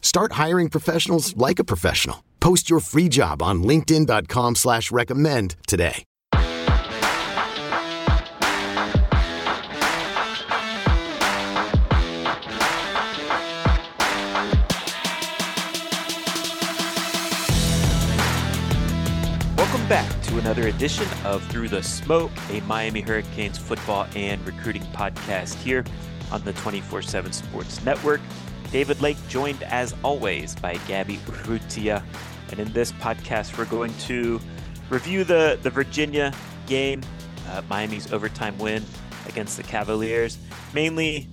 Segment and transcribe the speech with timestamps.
[0.00, 2.24] Start hiring professionals like a professional.
[2.40, 6.04] Post your free job on LinkedIn.com slash recommend today.
[19.56, 24.82] Welcome back to another edition of Through the Smoke, a Miami Hurricanes football and recruiting
[24.92, 25.84] podcast here
[26.30, 28.20] on the 24 7 Sports Network.
[28.70, 32.02] David Lake joined as always by Gaby Urrutia.
[32.50, 34.40] And in this podcast, we're going to
[34.90, 36.32] review the, the Virginia
[36.66, 37.02] game,
[37.50, 38.84] uh, Miami's overtime win
[39.26, 40.38] against the Cavaliers.
[40.74, 41.28] Mainly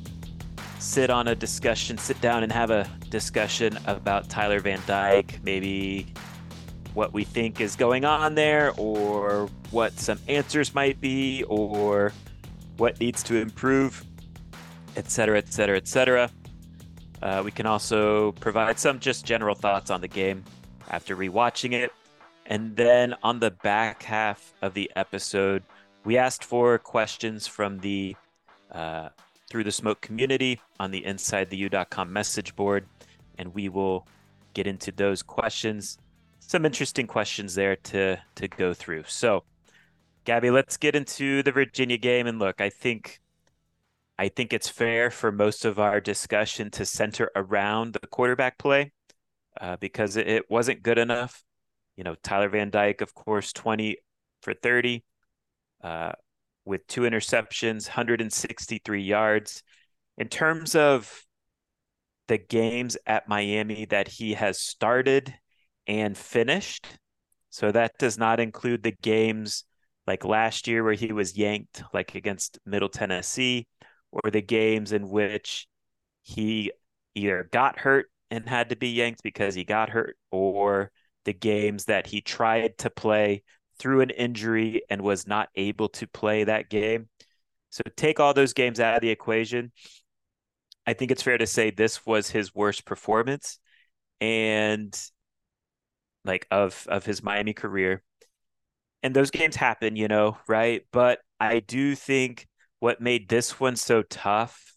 [0.80, 6.08] sit on a discussion, sit down and have a discussion about Tyler Van Dyke, maybe
[6.94, 12.14] what we think is going on there, or what some answers might be, or
[12.78, 14.06] what needs to improve,
[14.96, 16.30] etc., etc., etc.
[17.44, 20.44] we can also provide some just general thoughts on the game
[20.90, 21.92] after rewatching it.
[22.46, 25.64] And then on the back half of the episode,
[26.04, 28.16] we asked for questions from the
[28.72, 29.10] uh,
[29.50, 32.86] through the smoke community on the inside the u.com message board,
[33.38, 34.06] and we will
[34.54, 35.98] get into those questions
[36.48, 39.04] some interesting questions there to to go through.
[39.08, 39.44] So,
[40.26, 42.28] Gaby, let's get into the Virginia game.
[42.28, 43.20] And look, I think
[44.18, 48.94] I think it's fair for most of our discussion to center around the quarterback play
[49.60, 51.44] uh, because it, wasn't good enough.
[51.98, 53.98] You know, Tyler Van Dyke, of course, twenty
[54.42, 55.04] for thirty.
[55.84, 56.14] Uh,
[56.66, 59.62] with two interceptions, 163 yards.
[60.18, 61.26] In terms of
[62.28, 65.34] the games at Miami that he has started
[65.88, 66.88] and finished.
[67.50, 69.64] So that does not include the games
[70.08, 73.68] like last year where he was yanked, like against Middle Tennessee,
[74.24, 75.68] or the games in which
[76.22, 76.72] he
[77.14, 80.92] either got hurt and had to be yanked because he got hurt, or
[81.26, 83.44] the games that he tried to play
[83.78, 87.10] through an injury and was not able to play that game.
[87.70, 89.72] So take all those games out of the equation.
[90.88, 93.60] I think it's fair to say this was his worst performance.
[94.22, 94.98] And
[96.24, 98.02] like of of his Miami career.
[99.04, 100.84] And those games happen, you know, right?
[100.92, 102.48] But I do think
[102.86, 104.76] what made this one so tough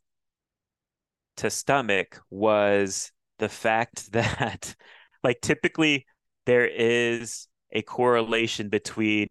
[1.36, 4.74] to stomach was the fact that
[5.22, 6.06] like typically
[6.46, 9.28] there is a correlation between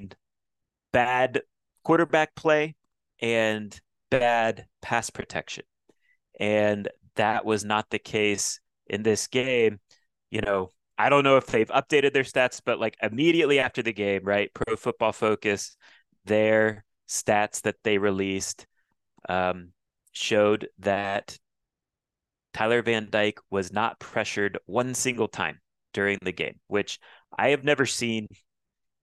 [0.94, 1.42] bad
[1.84, 2.76] quarterback play
[3.20, 5.66] and bad pass protection.
[6.40, 9.80] And that was not the case in this game.
[10.30, 13.92] You know, I don't know if they've updated their stats, but like immediately after the
[13.92, 14.54] game, right?
[14.54, 15.76] Pro Football Focus,
[16.26, 18.68] their stats that they released
[19.30, 19.70] um,
[20.12, 21.38] showed that
[22.54, 25.60] Tyler Van Dyke was not pressured one single time
[25.94, 27.00] during the game, which
[27.38, 28.28] I have never seen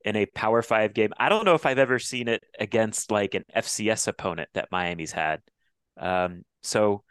[0.05, 1.12] in a Power Five game.
[1.19, 5.12] I don't know if I've ever seen it against like an FCS opponent that Miami's
[5.12, 5.41] had.
[5.97, 7.05] Um, so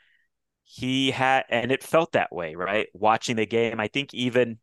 [0.64, 2.88] he had, and it felt that way, right?
[2.94, 4.60] Watching the game, I think even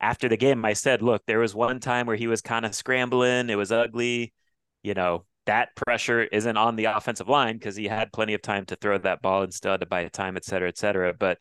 [0.00, 2.74] after the game, I said, look, there was one time where he was kind of
[2.74, 3.50] scrambling.
[3.50, 4.32] It was ugly.
[4.82, 8.66] You know, that pressure isn't on the offensive line because he had plenty of time
[8.66, 11.14] to throw that ball and still had to buy time, et cetera, et cetera.
[11.14, 11.38] But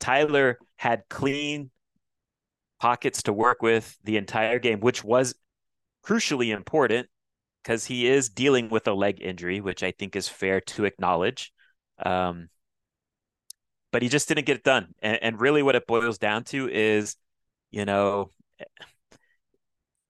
[0.00, 1.70] Tyler had clean
[2.80, 5.34] pockets to work with the entire game, which was
[6.04, 7.08] crucially important
[7.62, 11.52] because he is dealing with a leg injury, which I think is fair to acknowledge.
[12.04, 12.48] Um,
[13.90, 14.94] but he just didn't get it done.
[15.02, 17.16] And, and really, what it boils down to is,
[17.70, 18.30] you know,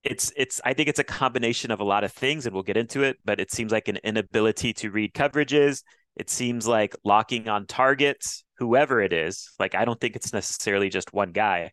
[0.04, 2.76] it's it's I think it's a combination of a lot of things, and we'll get
[2.76, 3.18] into it.
[3.24, 5.82] But it seems like an inability to read coverages.
[6.16, 9.50] It seems like locking on targets, whoever it is.
[9.58, 11.72] Like I don't think it's necessarily just one guy.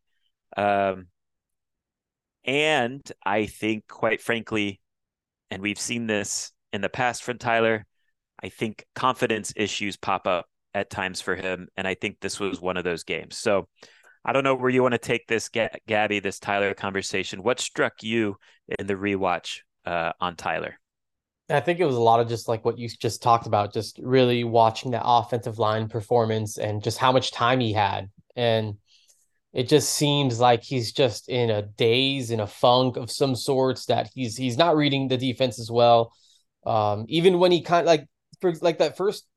[0.57, 1.07] Um,
[2.45, 4.80] and I think, quite frankly,
[5.50, 7.86] and we've seen this in the past from Tyler,
[8.42, 11.68] I think confidence issues pop up at times for him.
[11.75, 13.38] And I think this was one of those games.
[13.38, 13.68] So
[14.25, 17.44] I don't know where you want to take this, Gaby, this Tyler conversation.
[17.44, 18.38] What struck you
[18.80, 20.80] in the rewatch uh, on Tyler?
[21.48, 24.00] I think it was a lot of just like what you just talked about, just
[24.01, 28.10] really watching that offensive line performance and just how much time he had.
[28.36, 28.77] And
[29.54, 33.86] it just seems like he's just in a daze, in a funk of some sorts
[33.86, 36.12] that he's he's not reading the defense as well.
[36.66, 38.07] Um, even when he kind of like
[38.42, 39.27] for like that first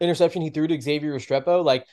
[0.00, 1.84] interception he threw to Xavier Restrepo, like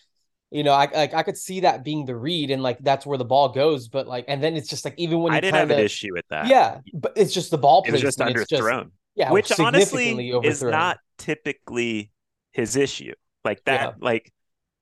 [0.53, 3.17] you know, I like I could see that being the read and like that's where
[3.17, 5.73] the ball goes, but like and then it's just like even when I didn't kinda,
[5.73, 6.45] have an issue with that.
[6.45, 8.83] Yeah, but it's just the ball was just underthrown.
[8.83, 12.11] Just, yeah, which honestly is not typically
[12.51, 13.13] his issue.
[13.43, 13.91] Like that, yeah.
[13.99, 14.31] like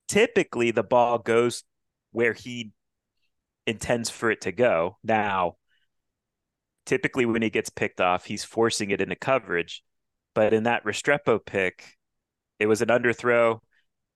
[0.10, 1.64] typically the ball goes
[2.12, 2.72] where he
[3.66, 4.98] intends for it to go.
[5.06, 5.56] Now,
[6.86, 9.84] typically when he gets picked off, he's forcing it into coverage.
[10.36, 11.96] But in that Restrepo pick,
[12.60, 13.60] it was an underthrow.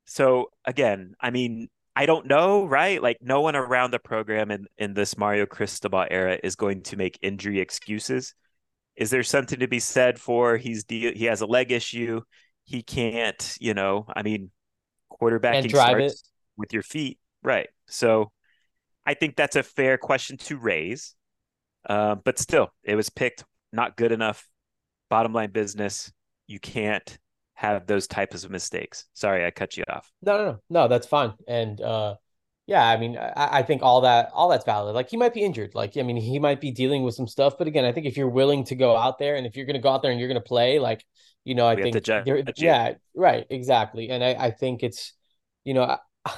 [0.05, 3.01] So again, I mean, I don't know, right?
[3.01, 6.97] Like no one around the program in, in this Mario Cristobal era is going to
[6.97, 8.33] make injury excuses.
[8.95, 12.21] Is there something to be said for he's de- he has a leg issue,
[12.65, 14.51] he can't, you know, I mean,
[15.21, 16.21] quarterbacking starts it.
[16.57, 17.67] with your feet, right?
[17.87, 18.31] So
[19.05, 21.15] I think that's a fair question to raise.
[21.87, 24.47] Uh, but still, it was picked not good enough.
[25.09, 26.11] Bottom line business.
[26.47, 27.17] You can't
[27.65, 29.05] have those types of mistakes.
[29.13, 30.11] Sorry, I cut you off.
[30.21, 30.87] No, no, no, no.
[30.87, 31.33] That's fine.
[31.47, 32.15] And uh,
[32.67, 34.95] yeah, I mean, I, I think all that all that's valid.
[34.95, 35.75] Like he might be injured.
[35.75, 37.57] Like I mean, he might be dealing with some stuff.
[37.57, 39.75] But again, I think if you're willing to go out there and if you're going
[39.75, 41.05] to go out there and you're going to play, like
[41.43, 41.93] you know, I we think
[42.57, 44.09] yeah, right, exactly.
[44.09, 45.13] And I, I think it's
[45.63, 45.99] you know, I,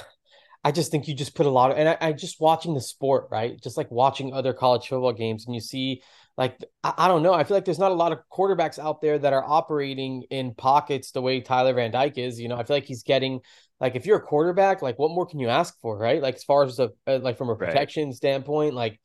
[0.64, 2.82] I just think you just put a lot of, and I, I just watching the
[2.82, 3.62] sport, right?
[3.62, 6.02] Just like watching other college football games, and you see,
[6.38, 7.34] like, I, don't know.
[7.34, 10.54] I feel like there's not a lot of quarterbacks out there that are operating in
[10.54, 12.40] pockets the way Tyler Van Dyke is.
[12.40, 13.40] You know, I feel like he's getting,
[13.80, 16.22] like, if you're a quarterback, like, what more can you ask for, right?
[16.22, 18.14] Like, as far as the, uh, like, from a protection right.
[18.16, 19.00] standpoint, like,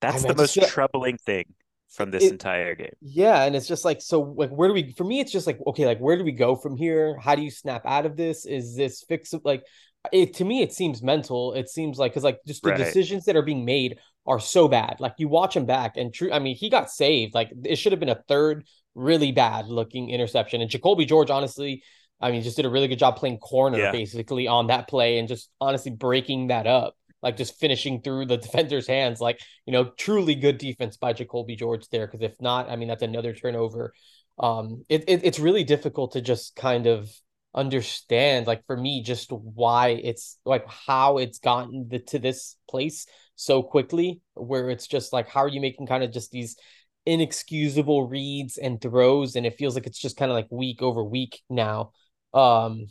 [0.00, 1.44] that's I mean, the most troubling thing
[1.92, 2.92] from this it, entire game.
[3.02, 5.58] Yeah, and it's just like so like where do we for me it's just like
[5.68, 7.16] okay, like where do we go from here?
[7.20, 8.46] How do you snap out of this?
[8.46, 9.62] Is this fix like
[10.10, 12.78] it to me it seems mental it seems like because like just the right.
[12.78, 14.96] decisions that are being made are so bad.
[15.00, 17.34] Like you watch him back and true i mean he got saved.
[17.34, 20.60] Like it should have been a third really bad looking interception.
[20.60, 21.82] And Jacolby George honestly
[22.20, 23.90] i mean just did a really good job playing corner yeah.
[23.90, 28.36] basically on that play and just honestly breaking that up like just finishing through the
[28.46, 29.20] defender's hands.
[29.20, 32.88] Like you know truly good defense by Jacolby George there because if not i mean
[32.88, 33.94] that's another turnover.
[34.38, 37.10] Um it, it it's really difficult to just kind of
[37.54, 43.06] understand like for me just why it's like how it's gotten the, to this place
[43.36, 46.56] so quickly where it's just like how are you making kind of just these
[47.04, 51.02] inexcusable reads and throws and it feels like it's just kind of like week over
[51.02, 51.90] week now
[52.34, 52.86] um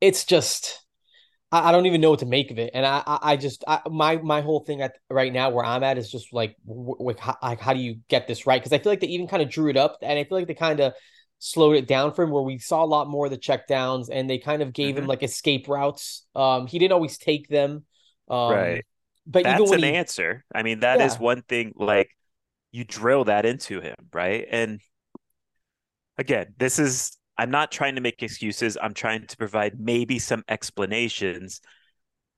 [0.00, 0.84] it's just
[1.50, 3.64] I, I don't even know what to make of it and i i, I just
[3.66, 7.18] I, my my whole thing at right now where i'm at is just like like
[7.18, 9.42] how, like how do you get this right because i feel like they even kind
[9.42, 10.92] of drew it up and i feel like they kind of
[11.38, 14.08] slowed it down for him where we saw a lot more of the check downs
[14.08, 15.04] and they kind of gave mm-hmm.
[15.04, 16.24] him like escape routes.
[16.34, 17.84] Um, he didn't always take them.
[18.28, 18.84] Um, right.
[19.26, 19.92] But that's an he...
[19.92, 20.44] answer.
[20.54, 21.06] I mean, that yeah.
[21.06, 22.10] is one thing like
[22.72, 24.46] you drill that into him, right?
[24.50, 24.80] And
[26.18, 28.78] again, this is I'm not trying to make excuses.
[28.80, 31.60] I'm trying to provide maybe some explanations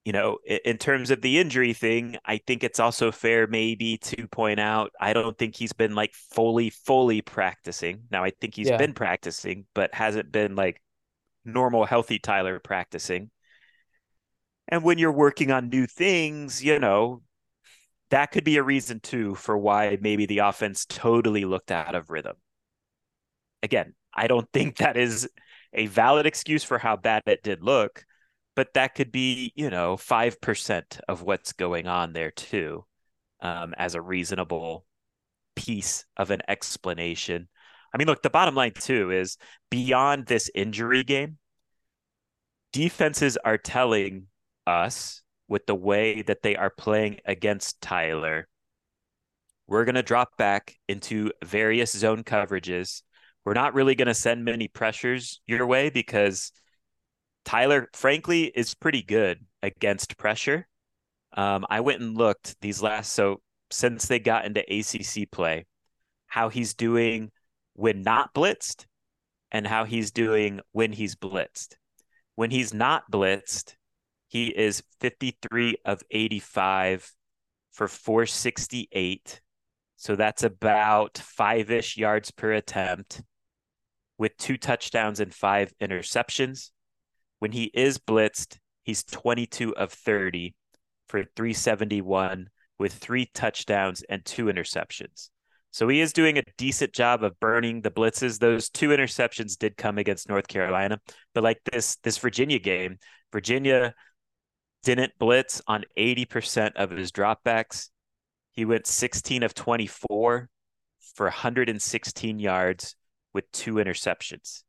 [0.08, 4.26] you know, in terms of the injury thing, I think it's also fair maybe to
[4.28, 8.04] point out I don't think he's been like fully, fully practicing.
[8.10, 8.78] Now, I think he's yeah.
[8.78, 10.80] been practicing, but hasn't been like
[11.44, 13.30] normal, healthy Tyler practicing.
[14.68, 17.22] And when you're working on new things, you know,
[18.10, 22.10] that could be a reason too for why maybe the offense totally looked out of
[22.10, 22.36] rhythm.
[23.62, 25.28] Again, I don't think that is
[25.72, 28.04] a valid excuse for how bad it did look
[28.58, 32.84] but that could be you know 5% of what's going on there too
[33.40, 34.84] um, as a reasonable
[35.54, 37.48] piece of an explanation
[37.94, 39.36] i mean look the bottom line too is
[39.70, 41.38] beyond this injury game
[42.72, 44.26] defenses are telling
[44.68, 48.46] us with the way that they are playing against Tyler,
[49.66, 53.02] we're going to drop back into various zone coverages.
[53.44, 56.52] We're not really going to send many pressures your way because
[57.44, 60.66] Tyler, frankly, is pretty good against pressure.
[61.32, 65.66] Um, I went and looked these last, so since they got into ACC play,
[66.26, 67.30] how he's doing
[67.74, 68.84] when not blitzed
[69.50, 71.76] and how he's doing when he's blitzed.
[72.34, 73.74] When he's not blitzed,
[74.28, 77.10] he is 53 of 85
[77.72, 79.40] for 468.
[79.96, 83.22] So that's about five ish yards per attempt
[84.18, 86.70] with two touchdowns and five interceptions.
[87.38, 90.54] When he is blitzed, he's 22 of 30
[91.08, 95.30] for 371 with three touchdowns and two interceptions.
[95.70, 98.38] So he is doing a decent job of burning the blitzes.
[98.38, 101.00] Those two interceptions did come against North Carolina,
[101.34, 102.98] but like this this Virginia game,
[103.32, 103.94] Virginia
[104.82, 107.90] didn't blitz on 80% of his dropbacks.
[108.52, 110.48] He went 16 of 24
[111.14, 112.96] for 116 yards
[113.34, 114.62] with two interceptions.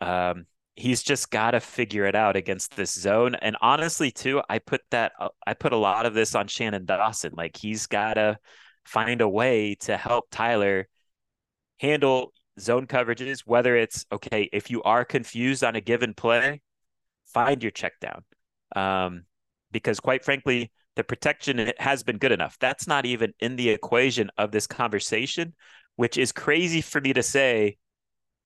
[0.00, 3.34] Um, he's just got to figure it out against this zone.
[3.36, 5.12] And honestly, too, I put that
[5.46, 7.32] I put a lot of this on Shannon Dawson.
[7.34, 8.38] Like he's got to
[8.84, 10.88] find a way to help Tyler
[11.78, 13.40] handle zone coverages.
[13.46, 16.60] Whether it's okay if you are confused on a given play,
[17.26, 18.24] find your check down.
[18.74, 19.24] Um,
[19.70, 22.56] because quite frankly, the protection has been good enough.
[22.58, 25.54] That's not even in the equation of this conversation,
[25.96, 27.76] which is crazy for me to say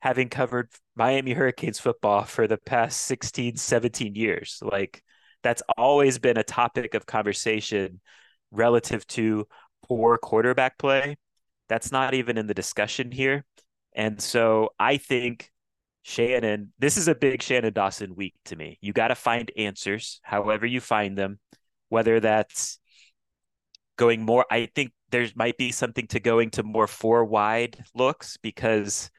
[0.00, 4.60] having covered Miami Hurricanes football for the past 16, 17 years.
[4.62, 5.02] Like
[5.42, 8.00] that's always been a topic of conversation
[8.50, 9.46] relative to
[9.86, 11.16] poor quarterback play.
[11.68, 13.44] That's not even in the discussion here.
[13.94, 15.50] And so I think
[16.02, 18.78] Shannon, this is a big Shannon Dawson week to me.
[18.80, 21.38] You got to find answers, however you find them,
[21.88, 22.78] whether that's
[23.96, 24.46] going more.
[24.50, 29.10] I think there might be something to going to more four wide looks because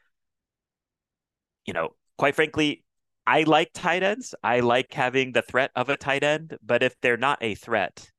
[1.66, 2.84] you know, quite frankly,
[3.26, 4.34] I like tight ends.
[4.44, 8.10] I like having the threat of a tight end, but if they're not a threat,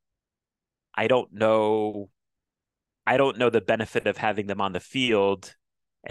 [0.95, 2.11] I don't know
[3.07, 5.55] I don't know the benefit of having them on the field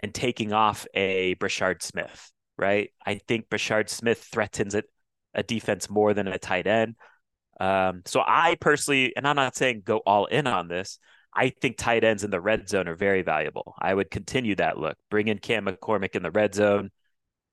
[0.04, 2.92] and taking off a Brashard Smith, right?
[3.06, 4.86] I think Brashard Smith threatens it
[5.34, 6.96] a defense more than a tight end.
[7.60, 11.00] Um, so I personally, and I'm not saying go all in on this,
[11.34, 13.76] I think tight ends in the red zone are very valuable.
[13.80, 14.98] I would continue that look.
[15.10, 16.92] Bring in Cam McCormick in the red zone,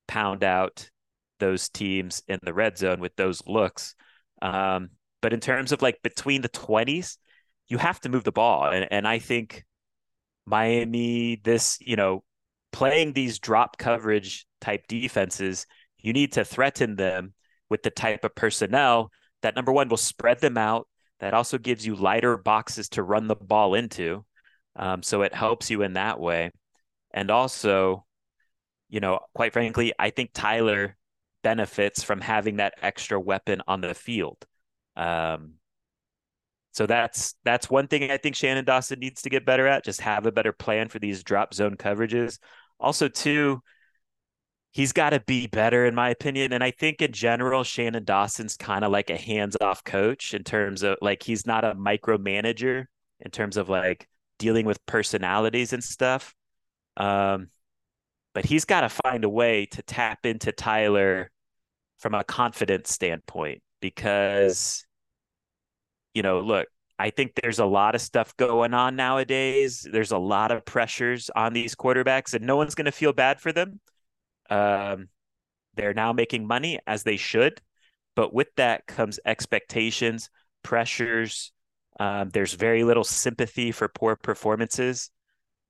[0.09, 0.91] pound out
[1.39, 3.95] those teams in the red zone with those looks.
[4.43, 4.91] Um,
[5.21, 7.19] but in terms of like between the 20s,
[7.69, 8.71] you have to move the ball.
[8.71, 9.65] And, and I think
[10.47, 12.25] Miami, this, you know,
[12.73, 15.67] playing these drop coverage type defenses,
[15.99, 17.35] you need to threaten them
[17.69, 19.11] with the type of personnel
[19.43, 20.89] that number one will spread them out.
[21.21, 24.25] That also gives you lighter boxes to run the ball into.
[24.77, 26.53] Um, so it helps you in that way.
[27.13, 28.05] And also,
[28.89, 30.97] you know, quite frankly, I think Tyler
[31.43, 34.45] benefits from having that extra weapon on the field.
[34.97, 35.55] Um,
[36.79, 39.85] so that's that's one thing I think Shannon Dawson needs to get better at.
[39.85, 42.39] Just have a better plan for these drop zone coverages.
[42.79, 43.61] Also, too,
[44.71, 46.53] he's got to be better, in my opinion.
[46.53, 50.85] And I think in general, Shannon Dawson's kind of like a hands-off coach in terms
[50.85, 52.85] of like he's not a micromanager
[53.19, 54.07] in terms of like
[54.39, 56.33] dealing with personalities and stuff.
[56.97, 57.49] Um,
[58.35, 61.33] but he's got to find a way to tap into Tyler
[61.99, 64.87] from a confidence standpoint because
[66.19, 66.67] you know, look,
[66.99, 69.87] I think there's a lot of stuff going on nowadays.
[69.89, 73.41] There's a lot of pressures on these quarterbacks, and no one's going to feel bad
[73.41, 73.79] for them.
[74.51, 75.11] Um,
[75.77, 77.61] they're now making money as they should,
[78.17, 80.29] but with that comes expectations,
[80.65, 81.53] pressures.
[82.01, 85.13] Um, there's very little sympathy for poor performances.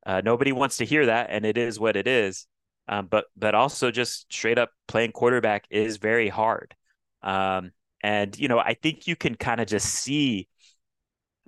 [0.06, 2.46] Uh, nobody wants to hear that, and it is what it is.
[2.88, 6.74] Um, but but also just straight up playing quarterback is very hard.
[7.22, 10.48] Um, and, you know, I think you can kind of just see,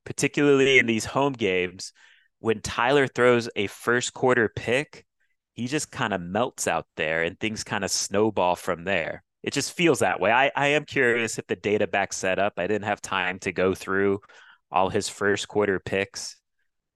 [0.05, 1.93] particularly in these home games,
[2.39, 5.05] when Tyler throws a first quarter pick,
[5.53, 9.23] he just kind of melts out there and things kind of snowball from there.
[9.43, 10.33] It just feels that way.
[10.33, 12.55] I, I am curious if the data backs that up.
[12.57, 14.21] I didn't have time to go through
[14.71, 16.37] all his first quarter picks,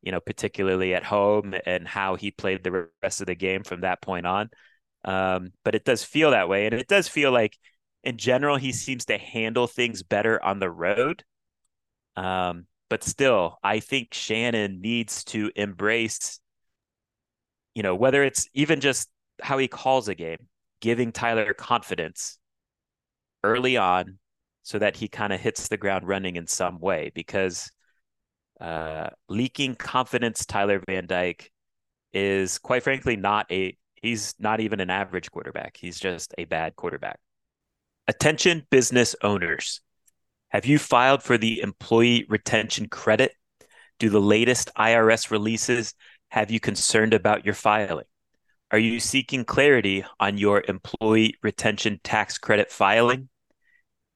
[0.03, 3.81] you know, particularly at home and how he played the rest of the game from
[3.81, 4.51] that point on.
[5.05, 6.67] Um, but it does feel that way.
[6.67, 7.57] And it does feel like
[8.05, 11.25] in general, he seems to handle things better on the road.
[12.17, 16.39] Um, but still, I think Shannon needs to embrace,
[17.75, 19.09] you know, whether it's even just
[19.43, 20.49] how he calls a game,
[20.81, 22.39] giving Tyler confidence
[23.43, 24.19] early on
[24.63, 27.71] so that he kind of hits the ground running in some way because
[28.61, 31.51] uh, leaking confidence Tyler Van Dyke
[32.13, 35.77] is quite frankly not a he's not even an average quarterback.
[35.77, 37.19] He's just a bad quarterback.
[38.07, 39.81] Attention business owners.
[40.51, 43.33] Have you filed for the employee retention credit?
[43.99, 45.95] Do the latest IRS releases
[46.29, 48.05] have you concerned about your filing?
[48.71, 53.31] Are you seeking clarity on your employee retention tax credit filing?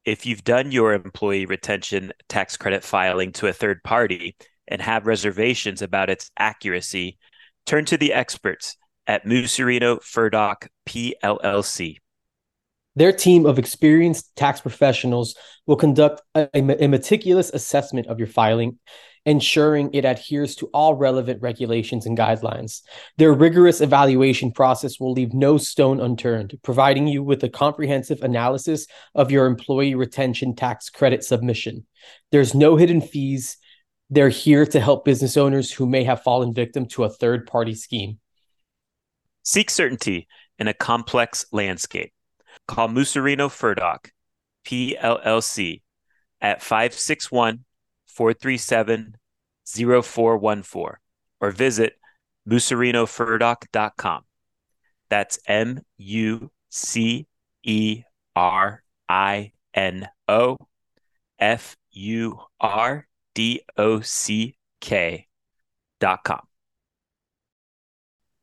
[0.05, 5.07] If you've done your employee retention tax credit filing to a third party and have
[5.07, 7.17] reservations about its accuracy,
[7.65, 8.77] turn to the experts
[9.07, 12.01] at Mucerino Furdock PLLC.
[12.99, 15.37] Their team of experienced tax professionals
[15.69, 18.79] will conduct a, a, meticulous assessment of your filing
[19.25, 22.81] ensuring it adheres to all relevant regulations and guidelines.
[23.19, 28.87] Their rigorous evaluation process will leave no stone unturned, providing you with a comprehensive analysis
[29.15, 31.87] of your employee retention tax credit submission.
[32.33, 33.59] There's no hidden fees.
[34.11, 37.75] They're here to help business owners who may have fallen victim to a third party
[37.75, 38.19] scheme.
[39.45, 40.27] Seek certainty
[40.59, 42.13] in a complex landscape.
[42.69, 44.11] Call Mucerino Furdock,
[44.65, 45.83] PLLC,
[46.41, 47.65] at 561
[48.07, 49.17] 437
[49.65, 50.99] 0414
[51.41, 51.95] or visit
[52.49, 54.23] mucerinofurdock.com.
[55.11, 57.27] That's M U C
[57.63, 58.03] E
[58.37, 60.59] R I N O
[61.39, 65.27] F U R D O C K
[66.01, 66.48] dot com.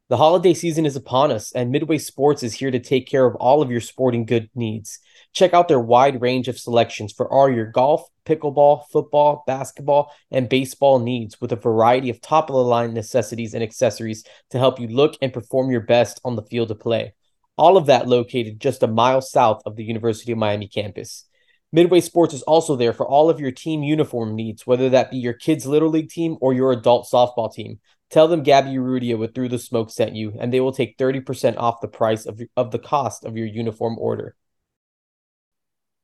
[0.07, 3.33] The holiday season is upon us, and Midway Sports is here to take care of
[3.37, 4.99] all of your sporting good needs.
[5.33, 10.47] Check out their wide range of selections for all your golf, pickleball, football, basketball, and
[10.47, 14.79] baseball needs with a variety of top of the line necessities and accessories to help
[14.79, 17.15] you look and perform your best on the field of play.
[17.57, 21.25] All of that located just a mile south of the University of Miami campus.
[21.71, 25.17] Midway Sports is also there for all of your team uniform needs, whether that be
[25.17, 27.79] your kids' Little League team or your adult softball team.
[28.15, 31.57] Tell them Gaby Urrutia with Through the Smoke sent you, and they will take 30%
[31.57, 34.37] off the price of, of the cost of your uniform order.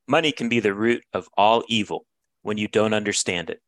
[0.09, 2.05] Money can be the root of all evil
[2.41, 3.61] when you don't understand it.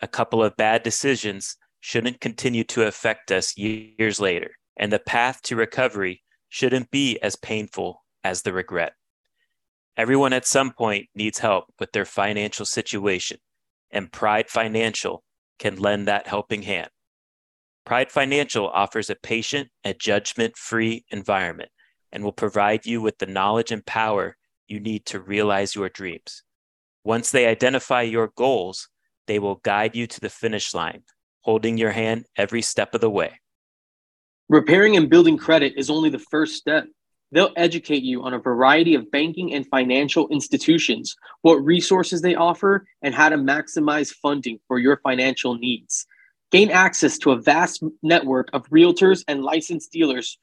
[0.00, 5.42] A couple of bad decisions shouldn't continue to affect us years later, and the path
[5.42, 8.92] to recovery shouldn't be as painful as the regret.
[9.96, 13.38] Everyone at some point needs help with their financial situation,
[13.90, 15.24] and Pride Financial
[15.58, 16.90] can lend that helping hand.
[17.84, 21.70] Pride Financial offers a patient and judgment free environment
[22.12, 24.36] and will provide you with the knowledge and power
[24.68, 26.42] you need to realize your dreams.
[27.04, 28.88] Once they identify your goals,
[29.26, 31.02] they will guide you to the finish line,
[31.40, 33.40] holding your hand every step of the way.
[34.48, 36.84] Repairing and building credit is only the first step.
[37.32, 42.84] They'll educate you on a variety of banking and financial institutions, what resources they offer,
[43.02, 46.06] and how to maximize funding for your financial needs.
[46.50, 50.38] Gain access to a vast network of realtors and licensed dealers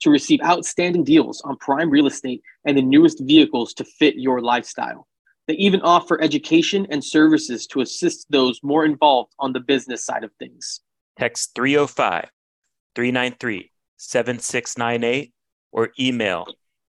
[0.00, 4.40] to receive outstanding deals on prime real estate and the newest vehicles to fit your
[4.40, 5.06] lifestyle.
[5.46, 10.24] They even offer education and services to assist those more involved on the business side
[10.24, 10.80] of things.
[11.18, 12.30] Text 305
[12.94, 15.32] 393 7698
[15.72, 16.46] or email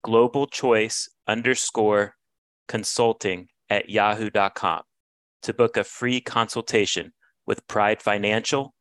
[0.04, 2.16] global choice underscore
[2.68, 4.82] consulting at yahoo.com
[5.42, 7.12] to book a free consultation
[7.48, 8.76] with Pride Financial.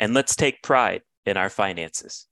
[0.00, 2.26] And let's take pride in our finances.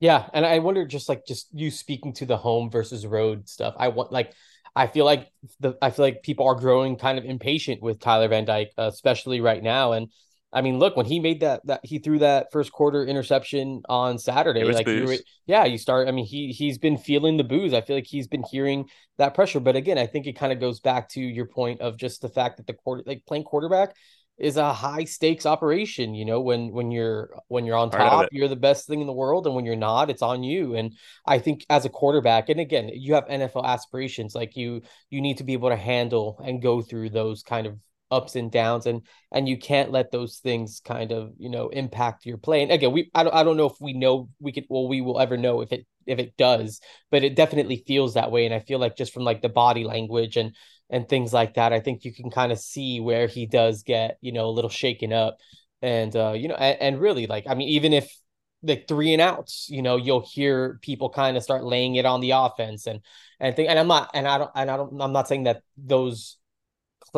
[0.00, 0.28] Yeah.
[0.34, 3.74] And I wonder just like just you speaking to the home versus road stuff.
[3.78, 4.32] I want like
[4.74, 8.28] I feel like the I feel like people are growing kind of impatient with Tyler
[8.28, 9.92] Van Dyke, uh, especially right now.
[9.92, 10.08] And
[10.52, 14.18] I mean, look, when he made that that he threw that first quarter interception on
[14.18, 16.08] Saturday, like you were, yeah, you start.
[16.08, 17.72] I mean, he he's been feeling the boos.
[17.72, 18.84] I feel like he's been hearing
[19.16, 19.60] that pressure.
[19.60, 22.28] But again, I think it kind of goes back to your point of just the
[22.28, 23.94] fact that the quarter like playing quarterback
[24.38, 28.48] is a high stakes operation you know when when you're when you're on top you're
[28.48, 30.94] the best thing in the world and when you're not it's on you and
[31.26, 35.38] i think as a quarterback and again you have nfl aspirations like you you need
[35.38, 37.78] to be able to handle and go through those kind of
[38.10, 42.24] ups and downs and and you can't let those things kind of you know impact
[42.24, 44.66] your play and again we I don't, I don't know if we know we could
[44.68, 48.30] well we will ever know if it if it does but it definitely feels that
[48.30, 50.54] way and i feel like just from like the body language and
[50.90, 51.72] and things like that.
[51.72, 54.70] I think you can kind of see where he does get, you know, a little
[54.70, 55.38] shaken up.
[55.82, 58.14] And uh, you know, and, and really like I mean, even if
[58.62, 62.20] the three and outs, you know, you'll hear people kind of start laying it on
[62.20, 63.00] the offense and
[63.38, 65.62] and think and I'm not and I don't and I don't I'm not saying that
[65.76, 66.38] those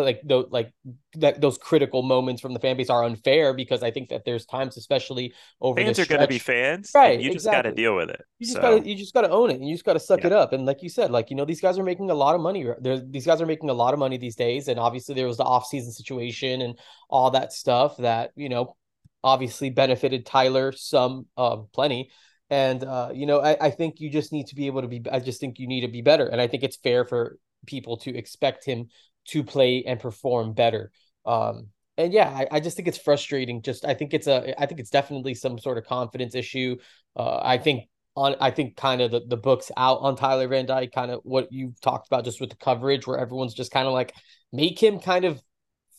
[0.04, 0.72] like those like
[1.14, 4.46] that those critical moments from the fan base are unfair because I think that there's
[4.46, 7.20] times, especially over fans are going to be fans, right?
[7.20, 7.34] You exactly.
[7.34, 8.20] just got to deal with it.
[8.38, 8.62] You just so.
[8.62, 10.28] got to you just got to own it, and you just got to suck yeah.
[10.28, 10.52] it up.
[10.52, 12.66] And like you said, like you know, these guys are making a lot of money.
[12.80, 15.36] There's these guys are making a lot of money these days, and obviously there was
[15.36, 18.76] the off season situation and all that stuff that you know
[19.24, 22.10] obviously benefited Tyler some, um, plenty.
[22.50, 25.02] And uh, you know, I, I think you just need to be able to be.
[25.10, 27.98] I just think you need to be better, and I think it's fair for people
[27.98, 28.88] to expect him
[29.28, 30.90] to play and perform better.
[31.24, 33.60] Um, and yeah, I, I, just think it's frustrating.
[33.60, 36.76] Just I think it's a I think it's definitely some sort of confidence issue.
[37.16, 40.66] Uh, I think on I think kind of the, the books out on Tyler Van
[40.66, 43.86] Dyke, kind of what you've talked about just with the coverage where everyone's just kind
[43.86, 44.14] of like
[44.52, 45.42] make him kind of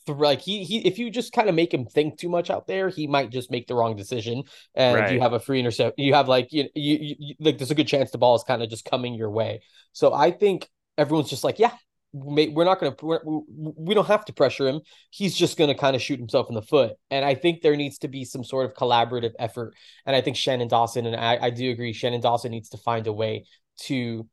[0.07, 2.89] like he he if you just kind of make him think too much out there,
[2.89, 4.43] he might just make the wrong decision,
[4.75, 5.13] and right.
[5.13, 5.99] you have a free intercept.
[5.99, 8.63] You have like you, you, you like there's a good chance the ball is kind
[8.63, 9.61] of just coming your way.
[9.91, 11.73] So I think everyone's just like, yeah,
[12.11, 13.45] we're not going to
[13.77, 14.81] we don't have to pressure him.
[15.11, 16.93] He's just going to kind of shoot himself in the foot.
[17.11, 19.75] And i think there needs to be some sort of collaborative effort.
[20.05, 23.05] And i think shannon dawson and i, I do agree shannon dawson needs to find
[23.07, 23.45] a way
[23.81, 24.27] to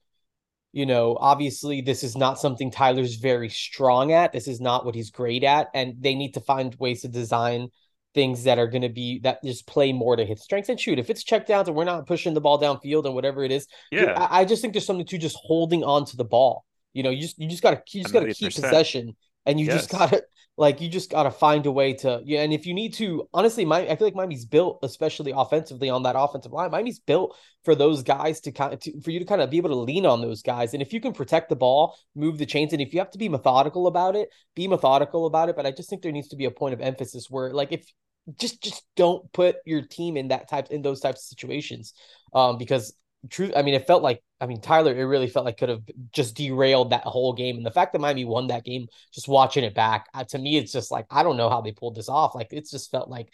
[0.72, 4.32] you know obviously this is not something tyler's very strong at.
[4.32, 5.68] This is not what he's great at.
[5.74, 7.68] And they need to find ways to design
[8.14, 10.70] things that are going to be that just play more to his strengths.
[10.70, 13.44] And shoot if it's check downs and we're not pushing the ball downfield and whatever
[13.44, 14.14] it is yeah.
[14.18, 16.64] I, I just think there's something to just holding on to the ball
[16.96, 19.76] you know, you just you just gotta you just gotta keep possession, and you yes.
[19.76, 20.24] just gotta
[20.56, 22.40] like you just gotta find a way to yeah.
[22.42, 26.04] And if you need to, honestly, my I feel like Miami's built, especially offensively on
[26.04, 26.70] that offensive line.
[26.70, 29.58] Miami's built for those guys to kind of to, for you to kind of be
[29.58, 30.72] able to lean on those guys.
[30.72, 33.18] And if you can protect the ball, move the chains, and if you have to
[33.18, 35.56] be methodical about it, be methodical about it.
[35.56, 37.86] But I just think there needs to be a point of emphasis where like if
[38.38, 41.92] just just don't put your team in that type in those types of situations
[42.32, 42.92] um because
[43.28, 45.82] truth i mean it felt like i mean tyler it really felt like could have
[46.12, 47.56] just derailed that whole game.
[47.56, 50.56] And the fact that miami won that game just watching it back uh, to me
[50.56, 52.34] it's just like i don't know how they pulled this off.
[52.34, 53.32] Like it's just felt like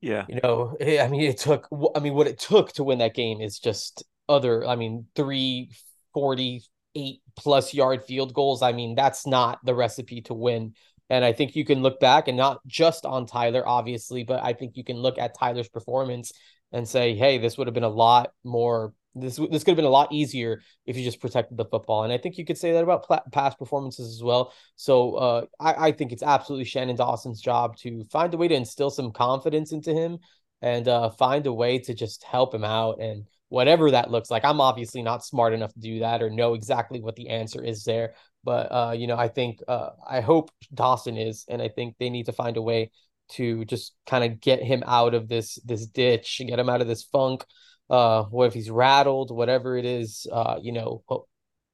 [0.00, 0.24] yeah.
[0.28, 3.14] you know it, i mean it took i mean what it took to win that
[3.14, 5.70] game is just other i mean three
[6.12, 6.62] forty
[6.94, 8.62] eight plus yard field goals.
[8.62, 10.74] I mean that's not the recipe to win.
[11.10, 14.54] And i think you can look back and not just on tyler obviously but i
[14.54, 16.32] think you can look at tyler's performance
[16.72, 19.84] and say hey this would have been a lot more this this could have been
[19.84, 22.72] a lot easier if you just protected the football, and I think you could say
[22.72, 24.52] that about pl- past performances as well.
[24.76, 28.54] So uh, I, I think it's absolutely Shannon Dawson's job to find a way to
[28.54, 30.18] instill some confidence into him
[30.62, 34.44] and uh, find a way to just help him out and whatever that looks like.
[34.44, 37.84] I'm obviously not smart enough to do that or know exactly what the answer is
[37.84, 41.96] there, but uh, you know I think uh, I hope Dawson is, and I think
[41.98, 42.90] they need to find a way
[43.30, 46.80] to just kind of get him out of this this ditch and get him out
[46.80, 47.44] of this funk
[47.90, 51.02] uh what if he's rattled whatever it is uh you know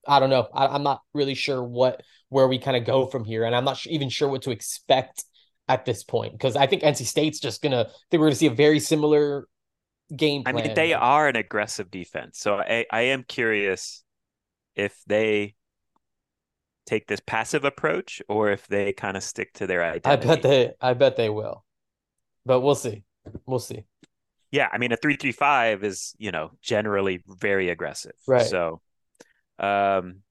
[0.07, 3.25] i don't know I, am not really sure what where we kind of go from
[3.25, 5.25] here and i'm not even sure what to expect
[5.69, 8.47] at this point because i think nc state's just gonna I think we're gonna see
[8.47, 9.47] a very similar
[10.15, 10.57] game plan.
[10.57, 14.03] i mean they are an aggressive defense so i i am curious
[14.75, 15.55] if they
[16.87, 20.29] take this passive approach or if they kind of stick to their identity.
[20.29, 21.65] I bet they I bet they will.
[22.45, 23.05] But we'll see.
[23.47, 23.85] We'll see
[24.51, 28.15] yeah, I mean a three three five is you know generally very aggressive.
[28.27, 28.47] Right.
[28.47, 28.81] So,
[29.59, 30.23] um,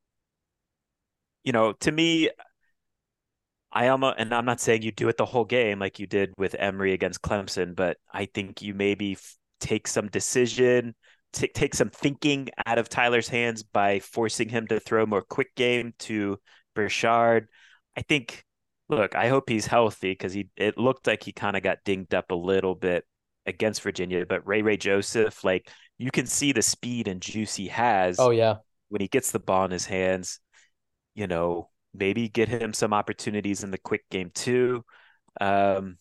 [1.44, 2.30] you know, to me,
[3.72, 6.34] I almost and I'm not saying you do it the whole game like you did
[6.38, 10.96] with Emory against Clemson, but I think you maybe f- take some decision,
[11.32, 15.56] t- take some thinking out of Tyler's hands by forcing him to throw more quick
[15.56, 16.38] game to
[16.76, 17.46] Brashard.
[17.96, 18.44] I think.
[18.92, 20.50] Look, I hope he's healthy because he.
[20.58, 23.06] It looked like he kind of got dinged up a little bit
[23.46, 27.68] against Virginia, but Ray Ray Joseph, like you can see the speed and juice he
[27.68, 28.20] has.
[28.20, 28.56] Oh yeah.
[28.90, 30.40] When he gets the ball in his hands,
[31.16, 34.84] you know, maybe get him some opportunities in the quick game too.
[35.40, 35.98] Um,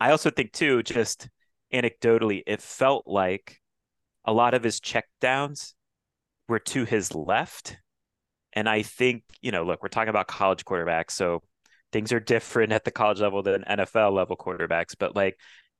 [0.00, 1.28] I also think too, just
[1.72, 3.60] anecdotally, it felt like
[4.24, 5.74] a lot of his checkdowns
[6.48, 7.76] were to his left.
[8.52, 11.42] And I think, you know, look, we're talking about college quarterbacks, so
[11.92, 15.38] things are different at the college level than NFL level quarterbacks, but like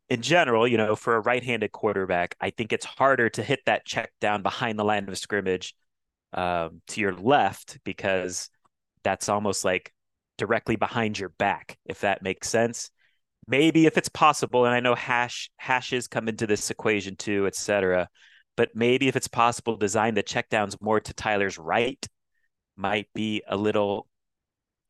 [0.09, 3.85] in general, you know, for a right-handed quarterback, I think it's harder to hit that
[3.85, 5.75] check down behind the line of scrimmage
[6.33, 8.49] um, to your left because
[9.03, 9.93] that's almost like
[10.39, 12.91] directly behind your back, if that makes sense.
[13.49, 18.09] Maybe if it's possible, and I know hash hashes come into this equation too, etc.
[18.57, 22.05] But maybe if it's possible, design the checkdowns more to Tyler's right
[22.77, 24.07] might be a little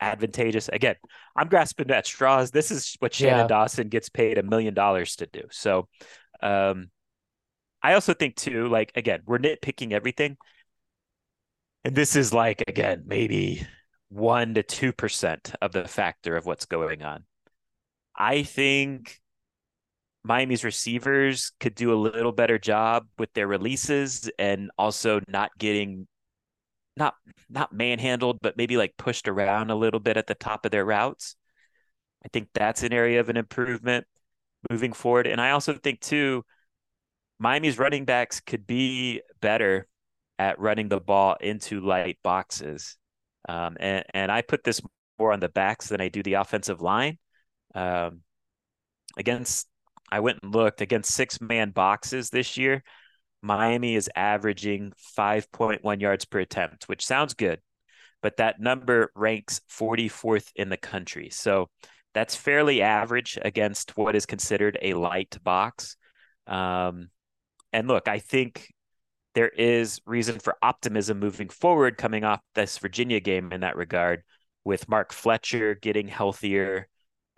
[0.01, 0.69] advantageous.
[0.69, 0.97] Again,
[1.37, 2.51] I'm grasping at straws.
[2.51, 3.47] This is what Shannon yeah.
[3.47, 5.43] Dawson gets paid a million dollars to do.
[5.51, 5.89] So,
[6.43, 6.91] um,
[7.83, 10.37] I also think too, like again, we're nitpicking everything,
[11.85, 13.67] and this is like again maybe
[14.09, 17.25] one to two percent of the factor of what's going on.
[18.17, 19.21] I think
[20.25, 26.09] Miami's receivers could do a little better job with their releases and also not getting
[26.97, 27.15] not
[27.49, 30.85] not manhandled, but maybe like pushed around a little bit at the top of their
[30.85, 31.37] routes.
[32.25, 34.07] I think that's an area of an improvement
[34.71, 35.27] moving forward.
[35.27, 36.45] And I also think too,
[37.39, 39.87] Miami's running backs could be better
[40.39, 42.97] at running the ball into light boxes.
[43.49, 44.81] Um, and, and I put this
[45.19, 47.19] more on the backs than I do the offensive line.
[47.75, 48.23] Um,
[49.17, 49.69] against,
[50.11, 52.83] I went and looked against six man boxes this year.
[53.47, 57.61] Miami is averaging 5.1 yards per attempt, which sounds good,
[58.23, 61.31] but that number ranks 44th in the country.
[61.31, 61.71] So
[62.13, 65.97] that's fairly average against what is considered a light box.
[66.47, 67.11] Um,
[67.73, 68.73] and look, I think
[69.35, 74.23] there is reason for optimism moving forward coming off this Virginia game in that regard
[74.65, 76.89] with Mark Fletcher getting healthier.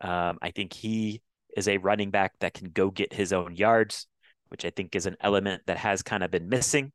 [0.01, 1.23] Um, I think he
[1.57, 4.07] is a running back that can go get his own yards,
[4.49, 6.93] which I think is an element that has kind of been missing.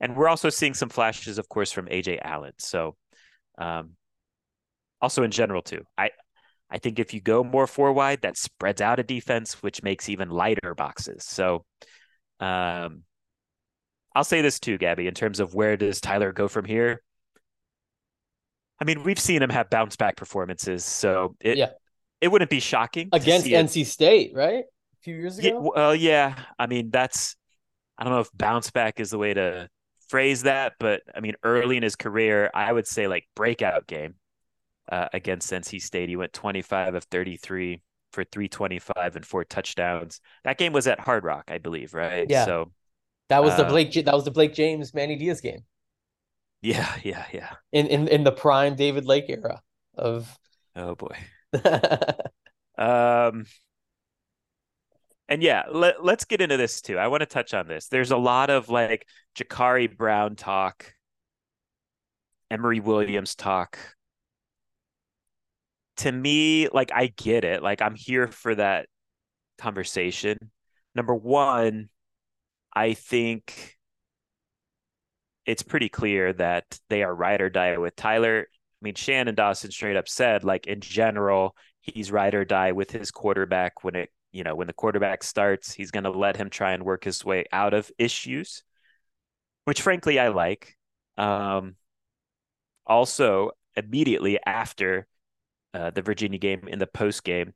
[0.00, 2.52] And we're also seeing some flashes, of course, from AJ Allen.
[2.58, 2.96] So,
[3.58, 3.92] um,
[5.00, 6.10] also in general too, I
[6.70, 10.08] I think if you go more four wide, that spreads out a defense, which makes
[10.08, 11.24] even lighter boxes.
[11.24, 11.64] So,
[12.40, 13.04] um,
[14.14, 17.02] I'll say this too, Gaby, in terms of where does Tyler go from here?
[18.80, 21.70] I mean, we've seen him have bounce back performances, so it yeah.
[22.20, 24.64] it wouldn't be shocking against NC State, right?
[24.98, 25.48] A few years ago.
[25.48, 26.34] Yeah, well, yeah.
[26.58, 27.36] I mean, that's
[27.96, 29.68] I don't know if bounce back is the way to
[30.08, 34.14] phrase that, but I mean, early in his career, I would say like breakout game
[34.90, 36.08] uh, against NC State.
[36.08, 37.82] He went 25 of 33
[38.12, 40.20] for 325 and four touchdowns.
[40.44, 42.26] That game was at Hard Rock, I believe, right?
[42.28, 42.44] Yeah.
[42.44, 42.72] So
[43.28, 43.92] that was the uh, Blake.
[43.92, 45.60] That was the Blake James Manny Diaz game.
[46.62, 47.50] Yeah, yeah, yeah.
[47.72, 49.62] In in in the prime David Lake era
[49.96, 50.38] of.
[50.74, 51.16] Oh boy.
[52.78, 53.44] um.
[55.28, 56.98] And yeah, let, let's get into this too.
[56.98, 57.88] I want to touch on this.
[57.88, 60.94] There's a lot of like Jacurri Brown talk,
[62.50, 63.78] Emory Williams talk.
[65.98, 67.62] To me, like I get it.
[67.62, 68.86] Like I'm here for that
[69.58, 70.38] conversation.
[70.94, 71.88] Number one,
[72.74, 73.76] I think
[75.44, 78.46] it's pretty clear that they are ride or die with Tyler.
[78.50, 82.90] I mean, Shannon Dawson straight up said, like in general, he's ride or die with
[82.90, 86.50] his quarterback when it, you know, when the quarterback starts, he's going to let him
[86.50, 88.62] try and work his way out of issues,
[89.64, 90.76] which frankly I like.
[91.16, 91.76] Um,
[92.86, 95.06] also, immediately after
[95.74, 97.52] uh, the Virginia game in the post game,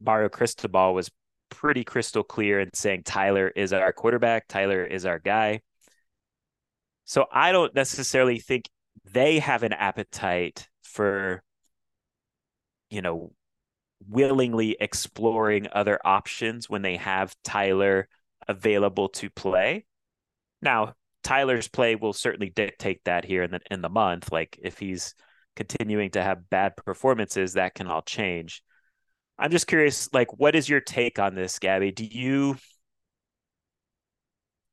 [0.00, 1.10] Mario Cristobal was
[1.50, 5.60] pretty crystal clear in saying Tyler is our quarterback, Tyler is our guy.
[7.04, 8.68] So I don't necessarily think
[9.04, 11.42] they have an appetite for,
[12.88, 13.32] you know,
[14.08, 18.08] willingly exploring other options when they have Tyler
[18.48, 19.84] available to play.
[20.62, 24.32] Now, Tyler's play will certainly dictate that here in the in the month.
[24.32, 25.14] Like if he's
[25.56, 28.62] continuing to have bad performances, that can all change.
[29.38, 31.92] I'm just curious, like, what is your take on this, Gaby?
[31.92, 32.56] Do you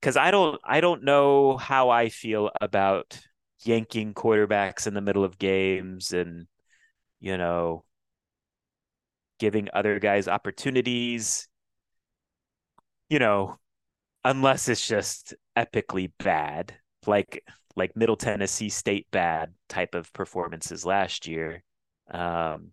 [0.01, 3.19] because I don't I don't know how I feel about
[3.63, 6.47] yanking quarterbacks in the middle of games and
[7.19, 7.83] you know
[9.39, 11.47] giving other guys opportunities
[13.10, 13.58] you know
[14.23, 16.73] unless it's just epically bad
[17.06, 17.43] like
[17.76, 21.63] like middle tennessee state bad type of performances last year
[22.12, 22.71] um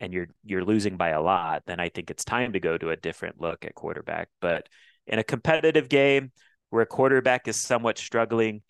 [0.00, 2.90] and you're you're losing by a lot, then I think it's time to go to
[2.90, 4.28] a different look at quarterback.
[4.40, 4.68] But
[5.06, 6.32] in a competitive game
[6.70, 8.62] where a quarterback is somewhat struggling,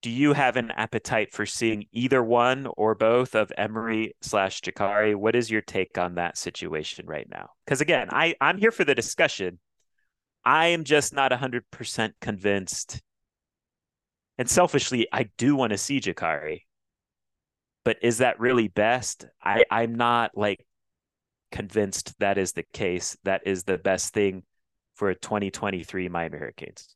[0.00, 5.16] do you have an appetite for seeing either one or both of Emory slash Jacurri?
[5.16, 7.50] What is your take on that situation right now?
[7.64, 9.58] Because again, I, I'm here for the discussion.
[10.44, 13.02] I am just not 100% convinced.
[14.38, 16.62] And selfishly, I do want to see Jacurri.
[17.84, 19.26] But is that really best?
[19.42, 20.64] I, I'm not like
[21.50, 23.16] convinced that is the case.
[23.24, 24.44] That is the best thing
[24.94, 26.94] for 2023 Miami Hurricanes.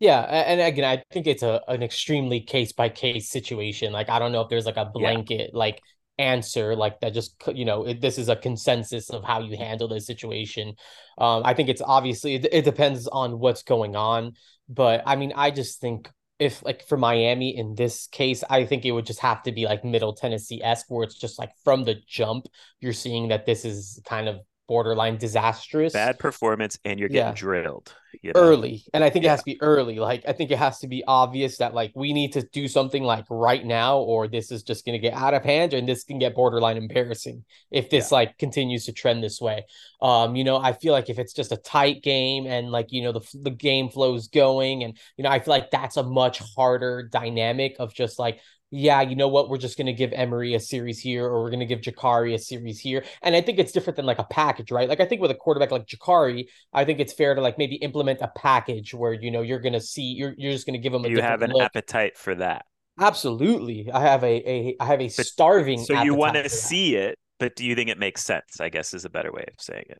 [0.00, 3.92] Yeah, and again, I think it's a an extremely case by case situation.
[3.92, 5.58] Like I don't know if there's like a blanket yeah.
[5.58, 5.80] like
[6.18, 9.88] answer like that just you know it, this is a consensus of how you handle
[9.88, 10.74] this situation
[11.16, 14.32] um i think it's obviously it, it depends on what's going on
[14.68, 16.10] but i mean i just think
[16.40, 19.66] if like for Miami in this case, I think it would just have to be
[19.66, 22.46] like Middle Tennessee esque, where it's just like from the jump,
[22.80, 25.94] you're seeing that this is kind of borderline disastrous.
[25.94, 27.34] Bad performance, and you're getting yeah.
[27.34, 27.92] drilled.
[28.22, 28.40] You know?
[28.40, 28.84] Early.
[28.94, 29.30] And I think yeah.
[29.30, 29.98] it has to be early.
[29.98, 33.02] Like I think it has to be obvious that like we need to do something
[33.02, 36.20] like right now, or this is just gonna get out of hand and this can
[36.20, 38.18] get borderline embarrassing if this yeah.
[38.18, 39.64] like continues to trend this way.
[40.00, 43.02] Um, you know, I feel like if it's just a tight game and like you
[43.02, 46.38] know the the game flows going, and you know, I feel like that's a much
[46.38, 48.38] harder dynamic of just like
[48.70, 51.50] yeah, you know what, we're just going to give Emory a series here, or we're
[51.50, 53.04] going to give Jacurri a series here.
[53.22, 54.88] And I think it's different than like a package, right?
[54.88, 57.76] Like I think with a quarterback like Jacurri, I think it's fair to like maybe
[57.76, 60.82] implement a package where you know you're going to see you're you're just going to
[60.82, 61.08] give them a.
[61.08, 61.62] You have an look.
[61.62, 62.64] appetite for that.
[62.98, 65.82] Absolutely, I have a a I have a but, starving.
[65.82, 68.60] So you want to see it, but do you think it makes sense?
[68.60, 69.98] I guess is a better way of saying it.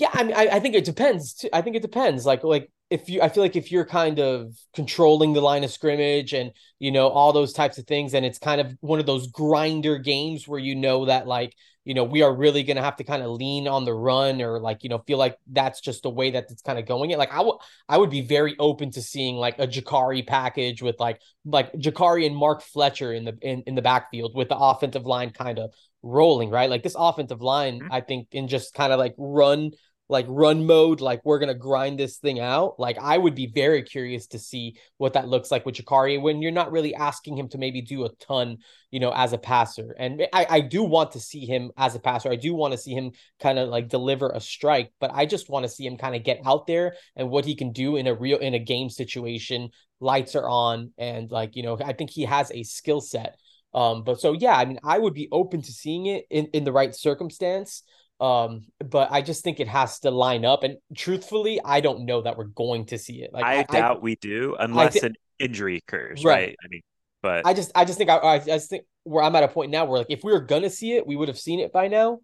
[0.00, 1.34] Yeah, I mean, I, I think it depends.
[1.34, 1.50] too.
[1.52, 2.24] I think it depends.
[2.24, 5.70] Like, like if you, I feel like if you're kind of controlling the line of
[5.70, 9.04] scrimmage and you know all those types of things, and it's kind of one of
[9.04, 12.96] those grinder games where you know that like you know we are really gonna have
[12.96, 16.02] to kind of lean on the run or like you know feel like that's just
[16.02, 17.10] the way that it's kind of going.
[17.10, 20.80] It like I would, I would be very open to seeing like a Jacurri package
[20.80, 24.56] with like like Jacurri and Mark Fletcher in the in, in the backfield with the
[24.56, 26.70] offensive line kind of rolling right.
[26.70, 27.92] Like this offensive line, mm-hmm.
[27.92, 29.72] I think in just kind of like run
[30.10, 32.78] like run mode, like we're gonna grind this thing out.
[32.78, 36.42] Like I would be very curious to see what that looks like with Jacurri when
[36.42, 38.58] you're not really asking him to maybe do a ton,
[38.90, 39.94] you know, as a passer.
[39.96, 42.28] And I, I do want to see him as a passer.
[42.28, 45.48] I do want to see him kind of like deliver a strike, but I just
[45.48, 48.08] want to see him kind of get out there and what he can do in
[48.08, 49.70] a real in a game situation.
[50.00, 53.38] Lights are on, and like you know, I think he has a skill set.
[53.72, 56.64] Um, but so yeah, I mean, I would be open to seeing it in in
[56.64, 57.84] the right circumstance.
[58.20, 60.62] Um, but I just think it has to line up.
[60.62, 63.32] And truthfully, I don't know that we're going to see it.
[63.32, 66.48] Like I, I doubt I, we do unless th- an injury occurs, right.
[66.48, 66.56] right?
[66.62, 66.82] I mean,
[67.22, 69.70] but I just I just think I, I just think where I'm at a point
[69.70, 71.88] now where like if we were gonna see it, we would have seen it by
[71.88, 72.20] now.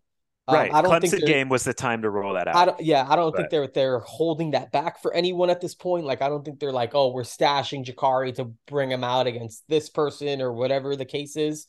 [0.49, 0.71] Um, right.
[0.71, 2.57] Um, I don't Clemson think game was the time to roll that out.
[2.57, 3.39] I don't, yeah, I don't but.
[3.39, 6.05] think they're they're holding that back for anyone at this point.
[6.05, 9.65] Like I don't think they're like, oh, we're stashing Jacurri to bring him out against
[9.69, 11.67] this person or whatever the case is.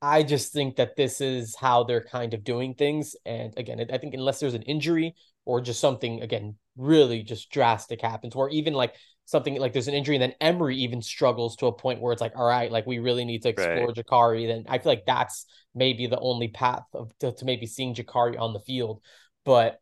[0.00, 3.16] I just think that this is how they're kind of doing things.
[3.26, 8.00] And again, I think unless there's an injury or just something, again, really just drastic
[8.00, 11.66] happens, or even like something like there's an injury and then Emory even struggles to
[11.66, 13.94] a point where it's like, all right, like we really need to explore right.
[13.94, 17.94] Jacurri, then I feel like that's maybe the only path of to, to maybe seeing
[17.94, 19.02] Jacurri on the field.
[19.44, 19.80] But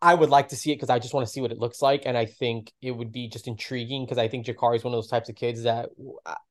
[0.00, 1.82] I would like to see it because I just want to see what it looks
[1.82, 4.94] like, and I think it would be just intriguing because I think Jacurri is one
[4.94, 5.90] of those types of kids that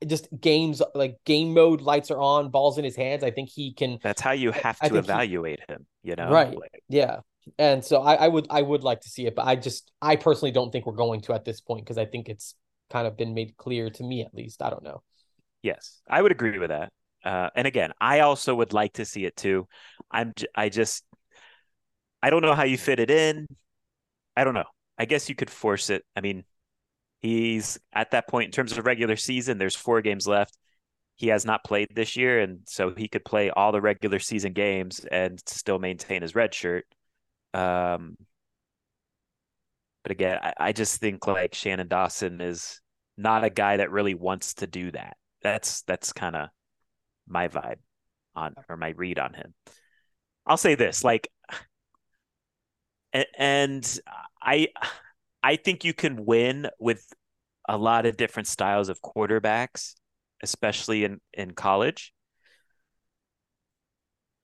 [0.05, 3.23] just games like game mode lights are on, balls in his hands.
[3.23, 3.97] I think he can.
[4.03, 6.29] That's how you have to evaluate he, him, you know.
[6.29, 6.55] Right.
[6.55, 7.21] Like, yeah.
[7.57, 10.15] And so I, I would I would like to see it, but I just I
[10.15, 12.55] personally don't think we're going to at this point because I think it's
[12.91, 14.61] kind of been made clear to me at least.
[14.61, 15.01] I don't know.
[15.63, 16.91] Yes, I would agree with that.
[17.25, 19.67] Uh, and again, I also would like to see it too.
[20.11, 21.03] I'm j- I just
[22.23, 23.47] I don't know how you fit it in.
[24.37, 24.63] I don't know.
[24.97, 26.05] I guess you could force it.
[26.15, 26.45] I mean,
[27.21, 30.57] he's at that point in terms of regular season, there's four games left.
[31.15, 34.53] He has not played this year, and so he could play all the regular season
[34.53, 36.85] games and still maintain his red shirt.
[37.53, 38.15] Um,
[40.03, 42.79] but again, I, I just think like Shannon Dawson is
[43.17, 45.17] not a guy that really wants to do that.
[45.41, 46.49] That's that's kind of
[47.27, 47.79] my vibe
[48.33, 49.53] on or my read on him.
[50.45, 51.27] I'll say this, like
[53.37, 53.99] and
[54.41, 54.69] I
[55.43, 57.05] I think you can win with
[57.67, 59.95] a lot of different styles of quarterbacks,
[60.41, 62.13] especially in in college.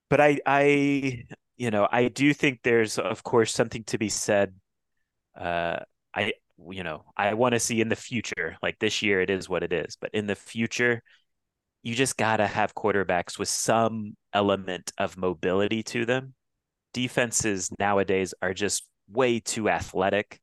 [0.09, 1.23] But I I
[1.57, 4.53] you know I do think there's of course something to be said.
[5.39, 5.79] Uh,
[6.13, 6.33] I
[6.71, 9.63] you know I want to see in the future, like this year, it is what
[9.63, 9.97] it is.
[9.99, 11.01] But in the future,
[11.83, 16.35] you just gotta have quarterbacks with some element of mobility to them
[16.93, 20.39] defenses nowadays are just way too athletic.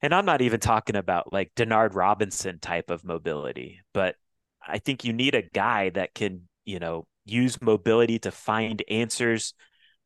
[0.00, 4.14] And I'm not even talking about like Denard Robinson type of mobility, but
[4.66, 9.54] I think you need a guy that can, you know, use mobility to find answers,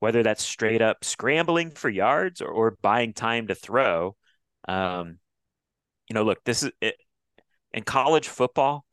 [0.00, 4.16] whether that's straight up scrambling for yards or, or buying time to throw.
[4.66, 5.18] Um,
[6.08, 6.96] you know, look, this is it,
[7.72, 8.84] in college football,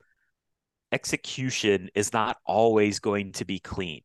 [0.91, 4.01] execution is not always going to be clean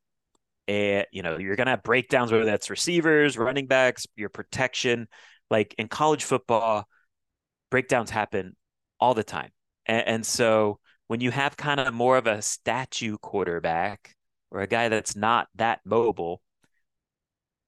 [0.69, 5.09] and you know you're gonna have breakdowns whether that's receivers running backs your protection.
[5.51, 6.89] Like in college football
[7.71, 8.57] breakdowns happen
[9.01, 9.51] all the time.
[9.87, 14.15] And, and so when you have kind of more of a statue quarterback
[14.51, 16.41] or a guy that's not that mobile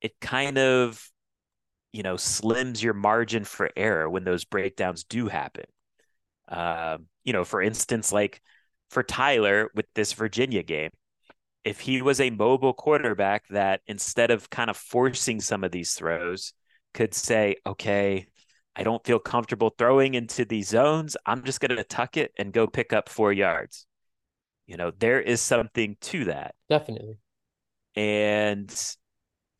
[0.00, 1.10] it kind of
[1.92, 5.64] you know slims your margin for error when those breakdowns do happen.
[6.48, 8.40] Um, you know for instance like
[8.88, 10.90] for tyler with this virginia game
[11.66, 15.94] if he was a mobile quarterback that instead of kind of forcing some of these
[15.94, 16.52] throws
[16.94, 18.28] could say, okay,
[18.76, 21.16] I don't feel comfortable throwing into these zones.
[21.26, 23.84] I'm just going to tuck it and go pick up four yards.
[24.68, 26.54] You know, there is something to that.
[26.70, 27.18] Definitely.
[27.96, 28.72] And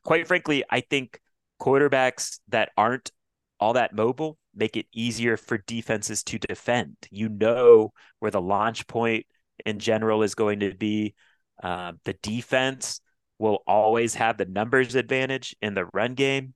[0.04, 1.20] quite frankly, I think
[1.61, 3.11] quarterbacks that aren't
[3.59, 6.96] all that mobile make it easier for defenses to defend.
[7.11, 9.26] You know where the launch point
[9.64, 11.16] in general is going to be.
[11.62, 13.00] Uh, the defense
[13.38, 16.54] will always have the numbers advantage in the run game.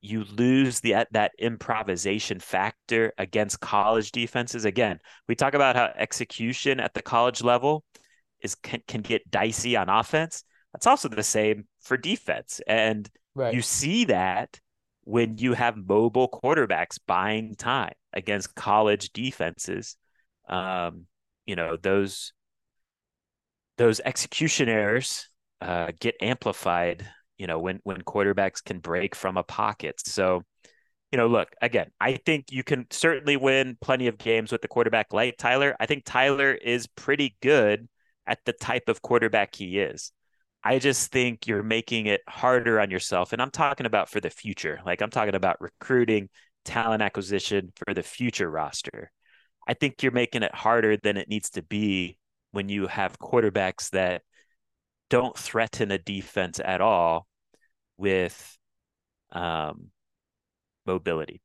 [0.00, 4.64] You lose the that improvisation factor against college defenses.
[4.64, 4.98] Again,
[5.28, 7.84] we talk about how execution at the college level
[8.40, 10.42] is can, can get dicey on offense.
[10.72, 12.60] That's also the same for defense.
[12.66, 13.54] And right.
[13.54, 14.58] you see that
[15.04, 19.96] when you have mobile quarterbacks buying time against college defenses.
[20.48, 21.06] Um,
[21.46, 22.32] you know, those
[23.78, 25.28] those execution errors
[25.60, 27.06] uh, get amplified,
[27.38, 30.00] you know, when when quarterbacks can break from a pocket.
[30.04, 30.42] So,
[31.10, 34.68] you know, look, again, I think you can certainly win plenty of games with the
[34.68, 35.76] quarterback like Tyler.
[35.78, 37.88] I think Tyler is pretty good
[38.26, 40.12] at the type of quarterback he is.
[40.64, 43.32] I just think you're making it harder on yourself.
[43.32, 44.80] And I'm talking about for the future.
[44.86, 46.28] Like I'm talking about recruiting,
[46.64, 49.10] talent acquisition for the future roster.
[49.66, 52.18] I think you're making it harder than it needs to be
[52.52, 54.22] when you have quarterbacks that
[55.10, 57.26] don't threaten a defense at all
[57.98, 58.56] with
[59.32, 59.90] um,
[60.86, 61.42] mobility.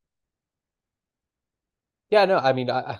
[2.10, 2.98] Yeah, no, I mean, I,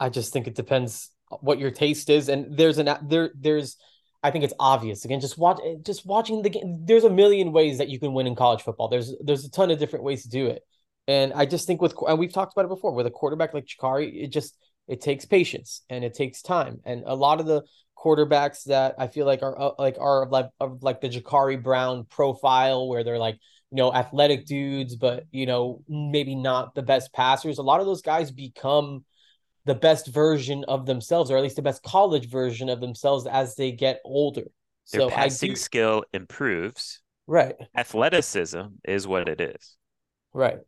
[0.00, 1.10] I just think it depends
[1.40, 3.76] what your taste is, and there's an there there's
[4.22, 5.04] I think it's obvious.
[5.04, 6.84] Again, just watch just watching the game.
[6.86, 8.88] There's a million ways that you can win in college football.
[8.88, 10.62] There's there's a ton of different ways to do it.
[11.06, 13.66] And I just think with and we've talked about it before with a quarterback like
[13.66, 14.56] Jacurri, it just
[14.86, 16.80] it takes patience and it takes time.
[16.84, 17.62] And a lot of the
[17.96, 22.04] quarterbacks that I feel like are uh, like are like of like the Jacurri Brown
[22.04, 23.38] profile where they're like
[23.70, 27.58] you know athletic dudes, but you know maybe not the best passers.
[27.58, 29.04] A lot of those guys become
[29.64, 33.54] the best version of themselves, or at least the best college version of themselves as
[33.56, 34.44] they get older.
[34.92, 35.56] Their so passing do...
[35.56, 37.00] skill improves.
[37.26, 37.54] Right.
[37.74, 39.76] Athleticism is what it is.
[40.34, 40.58] Right.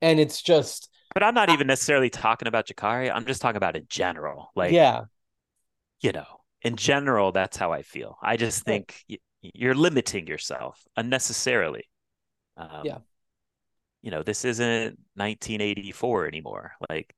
[0.00, 3.10] And it's just But I'm not even necessarily talking about Jacurri.
[3.12, 4.50] I'm just talking about in general.
[4.54, 5.04] Like Yeah.
[6.00, 6.26] You know,
[6.62, 8.18] in general, that's how I feel.
[8.22, 9.04] I just think
[9.40, 11.84] you're limiting yourself unnecessarily.
[12.56, 12.98] Um, yeah.
[14.02, 16.72] You know, this isn't 1984 anymore.
[16.90, 17.14] Like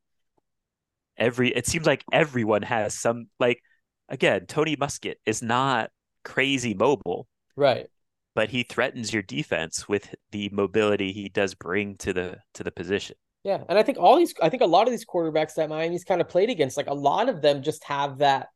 [1.16, 3.61] every it seems like everyone has some like
[4.09, 5.90] again tony Muskett is not
[6.24, 7.26] crazy mobile
[7.57, 7.86] right
[8.34, 12.72] but he threatens your defense with the mobility he does bring to the to the
[12.72, 15.68] position yeah and i think all these i think a lot of these quarterbacks that
[15.68, 18.49] miami's kind of played against like a lot of them just have that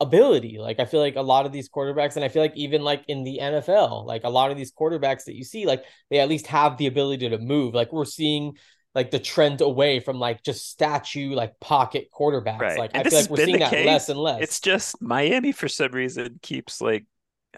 [0.00, 2.82] ability like i feel like a lot of these quarterbacks and i feel like even
[2.82, 6.18] like in the nfl like a lot of these quarterbacks that you see like they
[6.18, 8.54] at least have the ability to move like we're seeing
[8.94, 12.60] like the trend away from like just statue like pocket quarterbacks.
[12.60, 12.78] Right.
[12.78, 13.86] Like and I feel like we're seeing that case.
[13.86, 14.42] less and less.
[14.42, 17.04] It's just Miami for some reason keeps like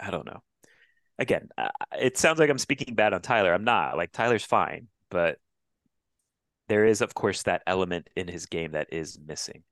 [0.00, 0.42] I don't know.
[1.18, 1.68] Again, uh,
[1.98, 3.52] it sounds like I'm speaking bad on Tyler.
[3.52, 3.96] I'm not.
[3.96, 5.38] Like Tyler's fine, but
[6.68, 9.62] there is of course that element in his game that is missing.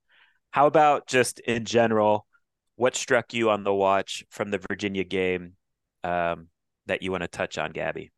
[0.51, 2.25] How about just in general?
[2.77, 5.53] What struck you on the watch from the Virginia game
[6.03, 6.47] um,
[6.87, 8.11] that you want to touch on, Gaby?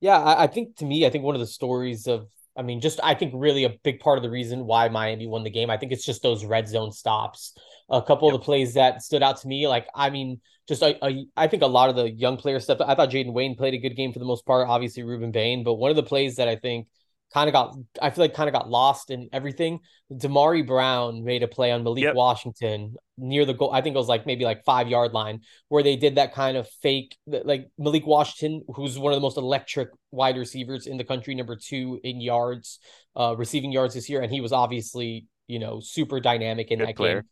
[0.00, 2.80] Yeah, I, I think to me, I think one of the stories of I mean,
[2.80, 5.68] just I think really a big part of the reason why Miami won the game.
[5.68, 7.52] I think it's just those red zone stops.
[7.90, 8.34] A couple yep.
[8.34, 11.46] of the plays that stood out to me, like I mean, just a, a, I
[11.46, 12.80] think a lot of the young player stuff.
[12.80, 14.68] I thought Jayden Wayne played a good game for the most part.
[14.68, 16.88] Obviously, Rueben Bain, but one of the plays that I think
[17.32, 19.80] kind of got I feel like kind of got lost in everything.
[20.12, 22.14] Damari Brown made a play on Malik yep.
[22.14, 23.72] Washington near the goal.
[23.72, 26.56] I think it was like maybe like five yard line where they did that kind
[26.56, 31.04] of fake like Malik Washington, who's one of the most electric wide receivers in the
[31.04, 32.78] country, number two in yards,
[33.16, 36.88] uh, receiving yards this year, and he was obviously you know super dynamic in Good
[36.88, 37.22] that player.
[37.22, 37.30] game.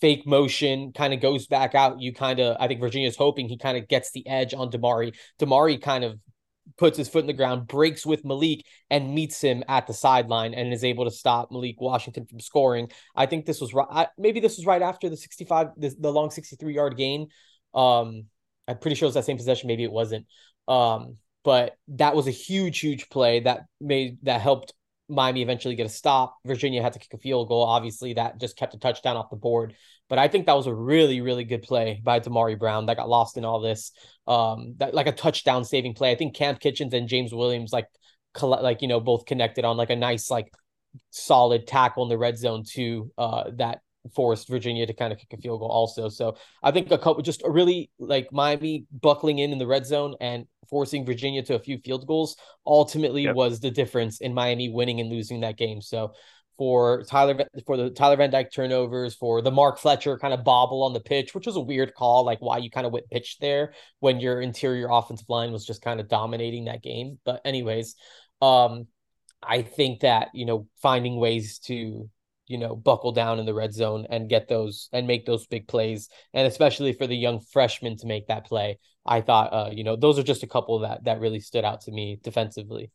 [0.00, 2.00] Fake motion kind of goes back out.
[2.00, 5.12] You kind of, I think Virginia's hoping he kind of gets the edge on Damari.
[5.40, 6.20] Damari kind of
[6.76, 10.54] puts his foot in the ground, breaks with Malik, and meets him at the sideline
[10.54, 12.90] and is able to stop Malik Washington from scoring.
[13.16, 14.08] I think this was right.
[14.18, 17.28] Maybe this was right after the 65, the, the long 63 yard gain.
[17.74, 18.24] Um,
[18.66, 19.68] I'm pretty sure it was that same possession.
[19.68, 20.26] Maybe it wasn't.
[20.66, 24.74] Um, but that was a huge, huge play that made that helped
[25.08, 26.36] Miami eventually get a stop.
[26.44, 27.62] Virginia had to kick a field goal.
[27.62, 29.74] Obviously, that just kept a touchdown off the board.
[30.08, 33.08] But I think that was a really, really good play by Damari Brown that got
[33.08, 33.92] lost in all this.
[34.26, 36.10] Um, that like a touchdown saving play.
[36.10, 37.86] I think Kam Kinchens and James Williams like
[38.42, 40.52] like you know both connected on like a nice like
[41.10, 43.10] solid tackle in the red zone too.
[43.18, 43.80] Uh, that
[44.14, 46.08] forced Virginia to kind of kick a field goal also.
[46.08, 50.14] So I think a couple just really like Miami buckling in in the red zone
[50.20, 52.36] and forcing Virginia to a few field goals
[52.66, 53.34] ultimately yep.
[53.34, 55.80] was the difference in Miami winning and losing that game.
[55.80, 56.12] So
[56.58, 60.82] for Tyler for the Tyler Van Dyke turnovers, for the Mark Fletcher kind of bobble
[60.82, 63.38] on the pitch, which was a weird call, like why you kind of went pitch
[63.40, 67.18] there when your interior offensive line was just kind of dominating that game.
[67.24, 67.94] But anyways,
[68.42, 68.88] um,
[69.42, 72.10] I think that you know finding ways to
[72.48, 75.68] you know buckle down in the red zone and get those and make those big
[75.68, 79.84] plays, and especially for the young freshmen to make that play, I thought uh, you
[79.84, 82.90] know those are just a couple that that really stood out to me defensively.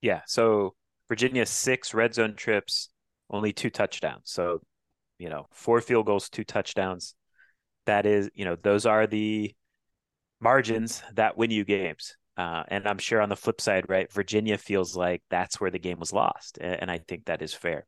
[0.00, 0.22] Yeah.
[0.26, 0.74] So
[1.08, 2.90] Virginia six red zone trips,
[3.30, 4.24] only two touchdowns.
[4.24, 4.60] So,
[5.18, 7.14] you know, four field goals, two touchdowns.
[7.86, 9.54] That is, you know, those are the
[10.40, 12.16] margins that win you games.
[12.36, 15.78] Uh, and I'm sure on the flip side, right, Virginia feels like that's where the
[15.80, 17.86] game was lost, and, and I think that is fair.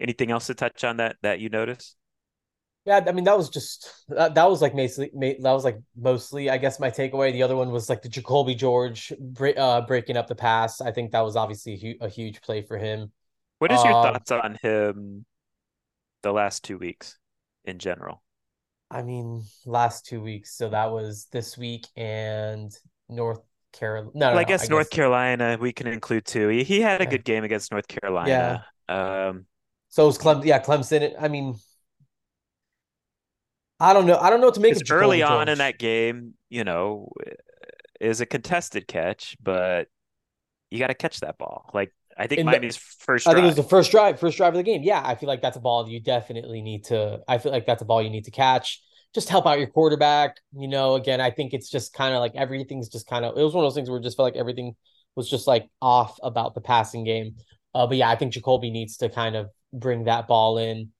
[0.00, 1.96] Anything else to touch on that that you noticed?
[2.86, 6.48] Yeah, I mean that was just that, that was like mostly that was like mostly
[6.48, 7.30] I guess my takeaway.
[7.30, 9.12] The other one was like the Jacolby George
[9.56, 10.80] uh, breaking up the pass.
[10.80, 13.12] I think that was obviously a, hu- a huge play for him.
[13.58, 15.26] What is your um, thoughts on him
[16.22, 17.18] the last two weeks
[17.66, 18.22] in general?
[18.90, 20.56] I mean, last two weeks.
[20.56, 22.72] So that was this week and
[23.10, 24.10] North Carolina.
[24.14, 24.96] No, well, no, I guess I North guess...
[24.96, 26.48] Carolina we can include too.
[26.48, 27.10] He, he had a yeah.
[27.10, 28.64] good game against North Carolina.
[28.88, 29.28] Yeah.
[29.28, 29.44] Um,
[29.90, 30.42] so it was Clem.
[30.44, 31.14] Yeah, Clemson.
[31.20, 31.54] I mean,
[33.80, 34.18] I don't know.
[34.18, 36.34] I don't know what to make of early on in that game.
[36.48, 37.10] You know,
[38.00, 39.88] is a contested catch, but
[40.70, 41.70] you got to catch that ball.
[41.72, 43.24] Like I think in Miami's the, first.
[43.24, 43.32] Drive.
[43.32, 44.82] I think it was the first drive, first drive of the game.
[44.82, 47.20] Yeah, I feel like that's a ball you definitely need to.
[47.26, 48.82] I feel like that's a ball you need to catch.
[49.14, 50.36] Just help out your quarterback.
[50.52, 53.38] You know, again, I think it's just kind of like everything's just kind of.
[53.38, 54.76] It was one of those things where it just felt like everything
[55.16, 57.36] was just like off about the passing game.
[57.74, 60.90] Uh, but yeah, I think Jacolby needs to kind of bring that ball in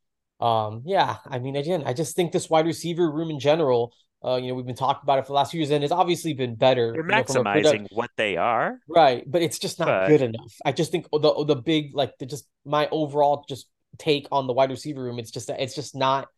[0.41, 3.93] um, yeah, I mean, again, I just think this wide receiver room in general,
[4.25, 5.93] uh, you know, we've been talking about it for the last few years, and it's
[5.93, 6.93] obviously been better.
[6.95, 9.25] You're maximizing you know, what they are, right?
[9.27, 10.09] But it's just not but...
[10.09, 10.55] good enough.
[10.65, 13.67] I just think the the big like the just my overall just
[13.99, 15.19] take on the wide receiver room.
[15.19, 16.29] It's just that it's just not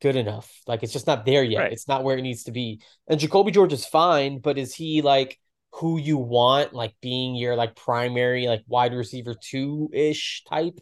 [0.00, 0.50] good enough.
[0.66, 1.60] Like it's just not there yet.
[1.60, 1.72] Right.
[1.72, 2.80] It's not where it needs to be.
[3.08, 5.38] And Jacolby George is fine, but is he like
[5.72, 10.78] who you want, like being your like primary like wide receiver two ish type?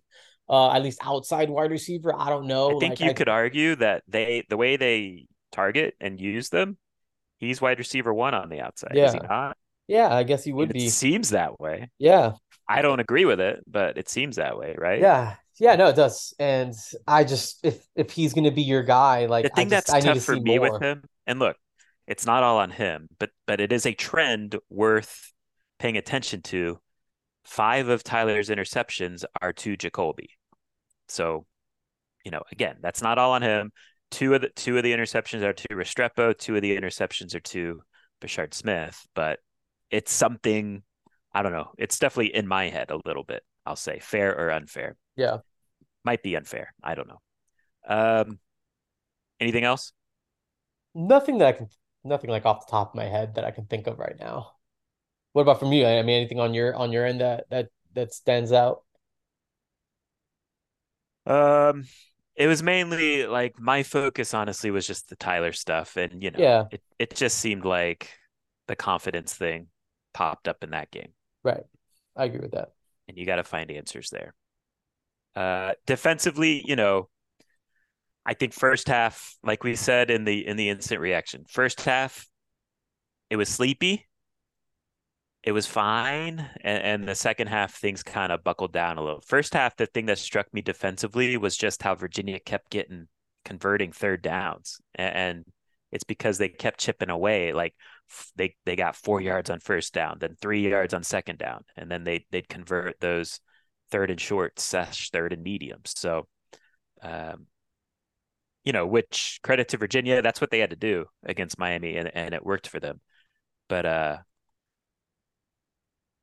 [0.52, 2.14] Uh, at least outside wide receiver.
[2.14, 2.76] I don't know.
[2.76, 6.50] I think like, you I, could argue that they the way they target and use
[6.50, 6.76] them,
[7.38, 8.92] he's wide receiver one on the outside.
[8.94, 9.06] Yeah.
[9.06, 9.56] Is he not?
[9.88, 10.90] Yeah, I guess he would it be.
[10.90, 11.90] Seems that way.
[11.98, 12.32] Yeah.
[12.68, 15.00] I don't agree with it, but it seems that way, right?
[15.00, 15.34] Yeah.
[15.58, 16.34] Yeah, no, it does.
[16.38, 16.74] And
[17.06, 20.22] I just if if he's gonna be your guy, like the thing just, that's tough
[20.22, 20.72] for me more.
[20.72, 21.56] with him, and look,
[22.06, 25.32] it's not all on him, but but it is a trend worth
[25.78, 26.78] paying attention to.
[27.44, 30.28] Five of Tyler's interceptions are to Jacolby.
[31.12, 31.46] So,
[32.24, 33.72] you know, again, that's not all on him.
[34.10, 36.36] Two of the two of the interceptions are to Restrepo.
[36.36, 37.82] Two of the interceptions are to
[38.20, 39.06] Brashard Smith.
[39.14, 39.38] But
[39.90, 40.82] it's something
[41.32, 41.72] I don't know.
[41.78, 43.42] It's definitely in my head a little bit.
[43.64, 44.96] I'll say fair or unfair.
[45.16, 45.38] Yeah,
[46.04, 46.74] might be unfair.
[46.82, 47.20] I don't know.
[47.86, 48.38] Um,
[49.40, 49.92] anything else?
[50.94, 51.68] Nothing that I can.
[52.04, 54.52] Nothing like off the top of my head that I can think of right now.
[55.32, 55.86] What about from you?
[55.86, 58.82] I mean, anything on your on your end that that that stands out?
[61.26, 61.84] Um,
[62.34, 66.40] it was mainly like my focus, honestly, was just the Tyler stuff, and you know,
[66.40, 68.10] yeah, it it just seemed like
[68.68, 69.68] the confidence thing
[70.14, 71.12] popped up in that game.
[71.42, 71.64] Right,
[72.16, 72.72] I agree with that.
[73.08, 74.34] And you got to find answers there.
[75.34, 77.08] Uh, defensively, you know,
[78.24, 82.26] I think first half, like we said in the in the instant reaction, first half,
[83.30, 84.06] it was sleepy
[85.42, 86.48] it was fine.
[86.62, 89.20] And, and the second half, things kind of buckled down a little.
[89.20, 93.08] First half, the thing that struck me defensively was just how Virginia kept getting
[93.44, 94.80] converting third downs.
[94.94, 95.44] And, and
[95.90, 97.52] it's because they kept chipping away.
[97.52, 97.74] Like
[98.36, 101.64] they, they got four yards on first down, then three yards on second down.
[101.76, 103.40] And then they, they'd convert those
[103.90, 105.92] third and short slash third and mediums.
[105.96, 106.28] So,
[107.02, 107.46] um,
[108.64, 112.10] you know, which credit to Virginia, that's what they had to do against Miami, and,
[112.14, 113.00] and it worked for them.
[113.68, 114.18] But uh,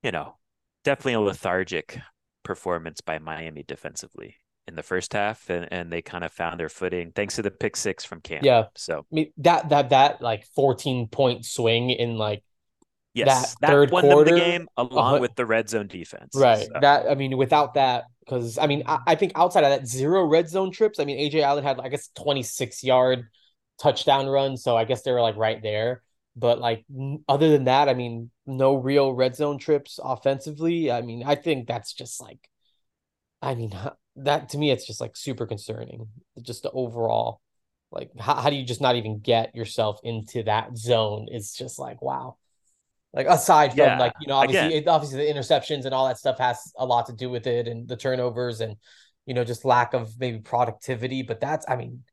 [0.03, 0.37] you know,
[0.83, 1.99] definitely a lethargic
[2.43, 4.35] performance by Miami defensively
[4.67, 7.51] in the first half, and, and they kind of found their footing thanks to the
[7.51, 8.41] pick six from Cam.
[8.43, 8.65] Yeah.
[8.75, 12.43] So I mean that that that like fourteen point swing in like
[13.13, 15.87] yes, that, that third won quarter, them the game along uh, with the red zone
[15.87, 16.35] defense.
[16.35, 16.67] Right.
[16.67, 16.79] So.
[16.81, 20.23] That I mean, without that, because I mean, I, I, think outside of that zero
[20.23, 23.25] red zone trips, I mean, Ajay Allen had I guess twenty six yard
[23.81, 26.03] touchdown run, so I guess they were like right there.
[26.35, 26.85] But like
[27.27, 30.91] other than that, I mean, no real red zone trips offensively.
[30.91, 32.39] I mean, I think that's just like
[33.41, 33.73] I mean,
[34.17, 36.07] that to me, it's just like super concerning.
[36.41, 37.41] Just the overall,
[37.91, 41.27] like, how, how do you just not even get yourself into that zone?
[41.29, 42.37] It's just like, wow.
[43.11, 43.97] Like aside from yeah.
[43.97, 47.07] like you know obviously it, obviously the interceptions and all that stuff has a lot
[47.07, 48.75] to do with it and the turnovers and
[49.25, 52.03] you know just lack of maybe productivity but that's I mean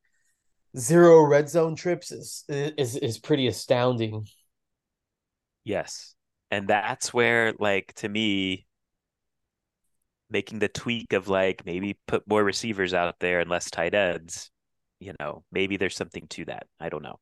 [0.79, 4.27] zero red zone trips is is is pretty astounding.
[5.65, 6.15] Yes.
[6.51, 8.67] And that's where like to me
[10.31, 14.51] making the tweak of like maybe put more receivers out there and less tight ends,
[15.01, 16.67] you know, maybe there's something to that.
[16.81, 17.19] I don't know.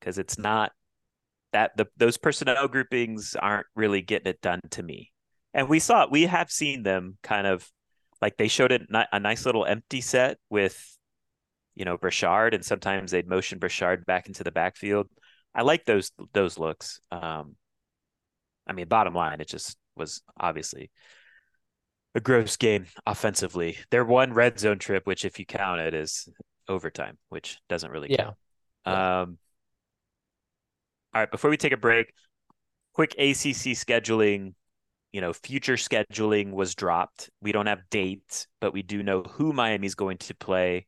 [0.00, 0.72] Cuz it's not
[1.52, 5.12] that the those personnel groupings aren't really getting it done to me.
[5.52, 7.70] And we saw we have seen them kind of
[8.22, 10.95] like they showed it a nice little empty set with
[11.76, 15.06] you know Brashard and sometimes they'd motion Brashard back into the backfield.
[15.54, 17.00] I like those those looks.
[17.12, 17.54] Um
[18.66, 20.90] I mean bottom line it just was obviously
[22.16, 23.76] a gross game offensively.
[23.90, 26.28] Their one red zone trip, which if you count it, is
[26.66, 28.24] overtime, which doesn't really yeah.
[28.24, 28.36] count.
[28.86, 29.20] Yeah.
[29.20, 29.38] Um,
[31.14, 32.12] all right, before we take a break,
[32.94, 34.54] quick ACC scheduling.
[35.12, 37.30] You know, future scheduling was dropped.
[37.40, 40.86] We don't have dates, but we do know who Miami's going to play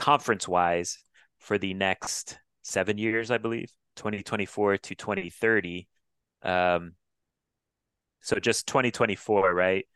[0.00, 0.98] conference wise
[1.38, 5.86] for the next seven years, I believe, 2024 to 2030.
[6.42, 6.92] Um,
[8.22, 9.86] so just 2024, right?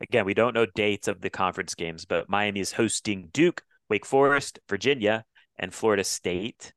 [0.00, 4.04] Again, we don't know dates of the conference games, but Miami is hosting Duke, Wake
[4.04, 5.24] Forest, Virginia,
[5.58, 6.74] and Florida State.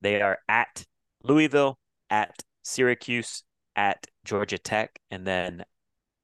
[0.00, 0.86] They are at
[1.22, 1.78] Louisville,
[2.08, 3.42] at Syracuse,
[3.76, 5.62] at Georgia Tech, and then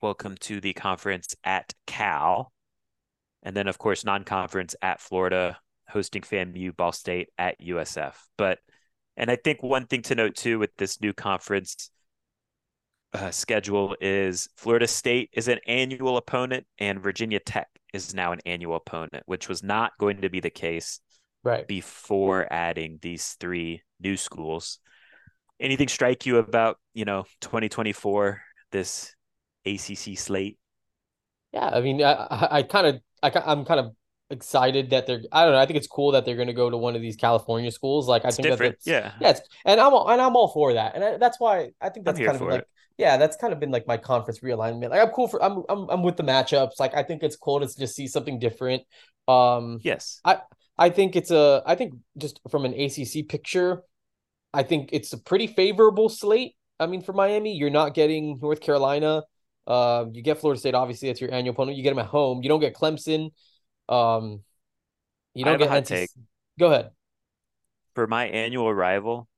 [0.01, 2.53] welcome to the conference at Cal.
[3.43, 5.59] And then, of course, non conference at Florida,
[5.89, 8.15] hosting FAMU, Ball State at USF.
[8.37, 8.59] But,
[9.17, 11.91] and I think one thing to note too with this new conference
[13.13, 18.41] uh, schedule is Florida State is an annual opponent and Virginia Tech is now an
[18.45, 21.01] annual opponent, which was not going to be the case
[21.43, 24.81] right before adding these three new schools.
[25.59, 29.15] Anything strike you about you know 2024 this
[29.65, 30.59] ACC slate?
[31.53, 33.96] Yeah, I mean, I I kind of I, I'm kind of
[34.31, 36.69] excited that they're I don't know I think it's cool that they're going to go
[36.69, 38.77] to one of these California schools like I it's think different.
[38.85, 41.71] that's yeah yeah and I'm all, and I'm all for that and I, that's why
[41.81, 42.69] I think that's kind of like it
[42.99, 44.91] yeah, that's kind of been like my conference realignment.
[44.91, 46.81] Like I'm cool for I'm I'm I'm with the matchups.
[46.81, 48.83] Like I think it's cool to just see something different.
[49.29, 50.21] Um yes.
[50.25, 50.39] I
[50.79, 53.83] I think it's a I think just from an ACC picture,
[54.53, 56.55] I think it's a pretty favorable slate.
[56.81, 59.23] I mean for Miami, you're not getting North Carolina.
[59.67, 61.77] Uh, you get Florida State obviously that's your annual opponent.
[61.77, 62.43] You get them at home.
[62.43, 63.31] You don't get Clemson.
[63.89, 64.43] Um
[65.35, 66.09] you don't get a hot take.
[66.59, 66.91] Go ahead.
[67.95, 69.29] For my annual rival,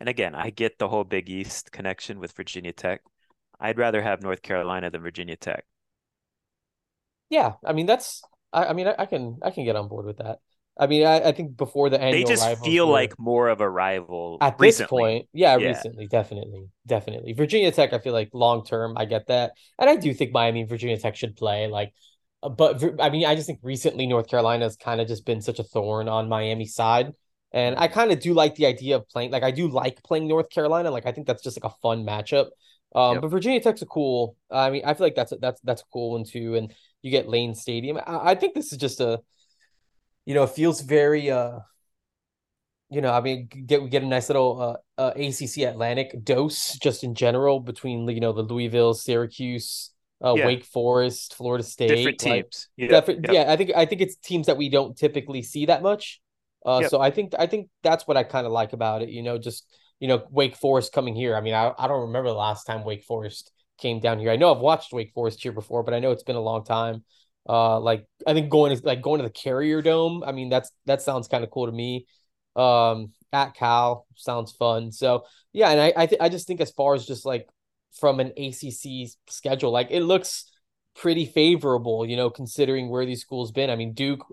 [0.00, 3.02] and again, I get the whole Big East connection with Virginia Tech.
[3.60, 5.64] I'd rather have North Carolina than Virginia Tech.
[7.28, 8.22] Yeah, I mean that's.
[8.52, 10.38] I, I mean I, I, can I can get on board with that.
[10.78, 13.60] I mean I, I think before the annual they just feel were, like more of
[13.60, 14.84] a rival at recently.
[14.84, 15.28] this point.
[15.32, 17.34] Yeah, yeah, recently, definitely, definitely.
[17.34, 20.64] Virginia Tech, I feel like long term, I get that, and I do think Miami
[20.64, 21.92] Virginia Tech should play like.
[22.42, 25.40] Uh, but I mean, I just think recently North Carolina has kind of just been
[25.40, 27.12] such a thorn on Miami's side.
[27.52, 30.28] And I kind of do like the idea of playing, like I do like playing
[30.28, 30.90] North Carolina.
[30.90, 32.46] Like I think that's just like a fun matchup.
[32.94, 33.22] Um, yep.
[33.22, 34.36] but Virginia Tech's a cool.
[34.50, 36.54] I mean, I feel like that's a, that's that's a cool one too.
[36.56, 36.72] And
[37.02, 37.98] you get Lane Stadium.
[37.98, 39.20] I, I think this is just a,
[40.26, 41.58] you know, it feels very uh,
[42.90, 46.76] you know, I mean, get we get a nice little uh, uh ACC Atlantic dose
[46.78, 49.90] just in general between you know the Louisville, Syracuse,
[50.22, 50.46] uh, yeah.
[50.46, 52.68] Wake Forest, Florida State, different teams.
[52.76, 53.20] Like, yeah, yep.
[53.32, 56.20] yeah, I think I think it's teams that we don't typically see that much.
[56.64, 56.90] Uh, yep.
[56.90, 59.08] So I think I think that's what I kind of like about it.
[59.08, 59.66] You know, just
[59.98, 61.36] you know Wake Forest coming here.
[61.36, 64.30] I mean, I, I don't remember the last time Wake Forest came down here.
[64.30, 66.64] I know I've watched Wake Forest here before, but I know it's been a long
[66.64, 67.02] time.
[67.48, 70.22] Uh, like I think going to like going to the Carrier Dome.
[70.24, 72.06] I mean, that's that sounds kind of cool to me.
[72.56, 74.92] Um, at Cal sounds fun.
[74.92, 77.48] So yeah, and I I, th- I just think as far as just like
[77.98, 80.50] from an ACC schedule, like it looks
[80.94, 82.06] pretty favorable.
[82.06, 83.70] You know, considering where these schools been.
[83.70, 84.24] I mean, Duke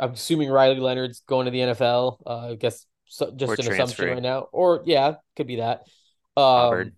[0.00, 2.18] I'm assuming Riley Leonard's going to the NFL.
[2.26, 5.82] Uh, I guess so, just or an assumption right now, or yeah, could be that.
[6.36, 6.92] Um,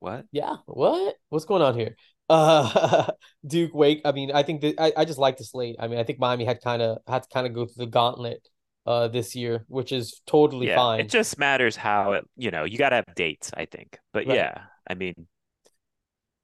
[0.00, 0.26] What?
[0.32, 0.56] Yeah.
[0.66, 1.16] What?
[1.28, 1.96] What's going on here?
[2.30, 3.06] Uh,
[3.46, 4.02] Duke Wake.
[4.04, 5.76] I mean, I think that I, I just like the slate.
[5.78, 7.90] I mean, I think Miami had kind of had to kind of go through the
[7.90, 8.46] gauntlet
[8.84, 11.00] uh this year, which is totally yeah, fine.
[11.00, 13.98] It just matters how it, you know, you got to have dates, I think.
[14.12, 14.36] But right.
[14.36, 15.14] yeah, I mean,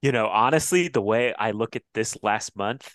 [0.05, 2.95] you know, honestly, the way I look at this last month,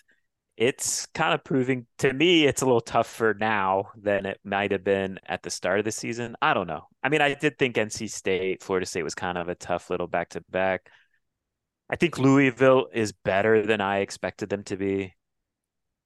[0.56, 4.84] it's kind of proving to me it's a little tougher now than it might have
[4.84, 6.36] been at the start of the season.
[6.40, 6.86] I don't know.
[7.02, 10.06] I mean, I did think NC State, Florida State was kind of a tough little
[10.06, 10.88] back to back.
[11.88, 15.14] I think Louisville is better than I expected them to be.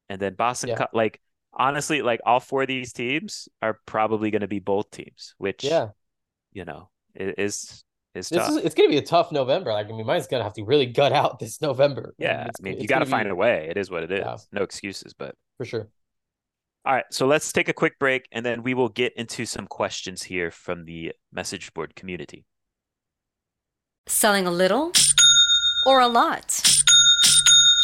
[0.08, 0.86] and then Boston, Yeah.
[0.92, 1.20] like
[1.52, 5.64] honestly, like all four of these teams are probably going to be both teams, which
[5.64, 5.90] Yeah.
[6.52, 7.84] you know is
[8.14, 8.50] is This tough.
[8.50, 9.72] is it's gonna be a tough November.
[9.72, 12.14] Like I mean, mine's gonna have to really gut out this November.
[12.18, 13.66] yeah, It's- I mean, you got to gonna find be- a way.
[13.70, 14.20] It is what it is.
[14.20, 14.36] Yeah.
[14.52, 15.14] No excuses.
[15.14, 15.88] But for sure.
[16.84, 19.66] all right, so let's take a quick break, and then we will get into some
[19.66, 22.44] questions here from the message board community.
[24.06, 24.92] Selling a little
[25.86, 26.60] or a lot?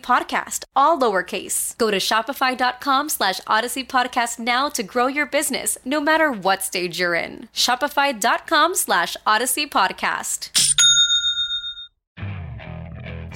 [0.00, 1.76] podcast, all lowercase.
[1.78, 6.98] Go to shopify.com slash odyssey podcast now to grow your business, no matter what stage
[6.98, 7.48] you're in.
[7.54, 10.50] Shopify.com slash odyssey podcast.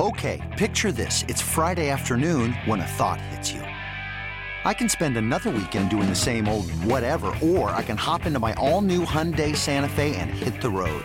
[0.01, 1.25] Okay, picture this.
[1.29, 3.61] It's Friday afternoon when a thought hits you.
[3.61, 8.41] I can spend another weekend doing the same old whatever, or I can hop into
[8.41, 11.05] my all new Hyundai Santa Fe and hit the road.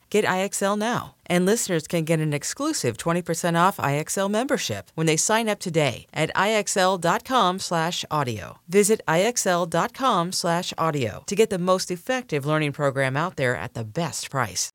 [0.11, 1.15] Get IXL now.
[1.25, 6.05] And listeners can get an exclusive 20% off IXL membership when they sign up today
[6.13, 8.59] at IXL.com/audio.
[8.67, 14.69] Visit IXL.com/audio to get the most effective learning program out there at the best price.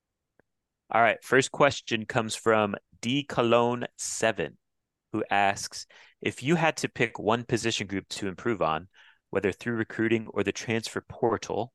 [0.91, 4.57] All right, first question comes from D Cologne Seven,
[5.13, 5.87] who asks
[6.23, 8.89] if you had to pick one position group to improve on,
[9.29, 11.75] whether through recruiting or the transfer portal,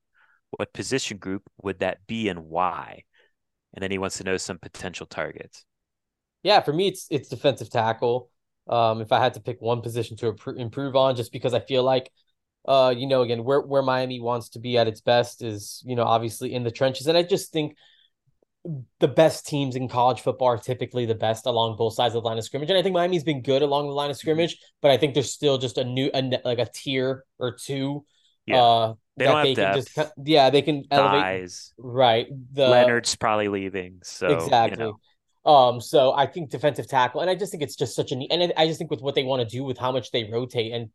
[0.50, 3.04] what position group would that be and why?
[3.74, 5.66] And then he wants to know some potential targets.
[6.44, 8.30] Yeah, for me, it's it's defensive tackle.
[8.68, 11.84] Um, if I had to pick one position to improve on, just because I feel
[11.84, 12.12] like,
[12.68, 15.96] uh, you know, again, where where Miami wants to be at its best is, you
[15.96, 17.76] know, obviously in the trenches, and I just think
[19.00, 22.30] the best teams in college football are typically the best along both sides of the
[22.30, 24.92] line of scrimmage, and I think Miami's been good along the line of scrimmage, but
[24.92, 28.06] I think there's still just a new, a, like a tier or two.
[28.46, 28.62] Yeah.
[28.62, 29.96] Uh, They that don't have they can depth.
[29.96, 31.52] just, yeah, they can elevate.
[31.78, 32.28] Right.
[32.54, 34.78] The Leonard's probably leaving, so you exactly.
[34.78, 35.00] know.
[35.44, 38.32] Um, so I think defensive tackle, and I just think it's just such a neat,
[38.32, 40.26] and I- I just think with what they want to do with how much they
[40.26, 40.90] rotate, and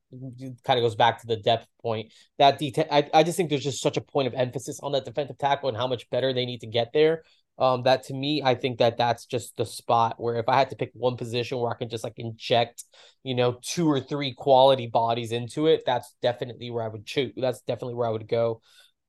[0.64, 2.12] kind of goes back to the depth point.
[2.38, 5.04] That detail, I, I just think there's just such a point of emphasis on that
[5.04, 7.24] defensive tackle and how much better they need to get there.
[7.58, 10.70] Um, that to me, I think that that's just the spot where if I had
[10.70, 12.84] to pick one position where I can just like inject,
[13.22, 17.32] you know, two or three quality bodies into it, that's definitely where I would choose.
[17.36, 18.60] That's definitely where I would go.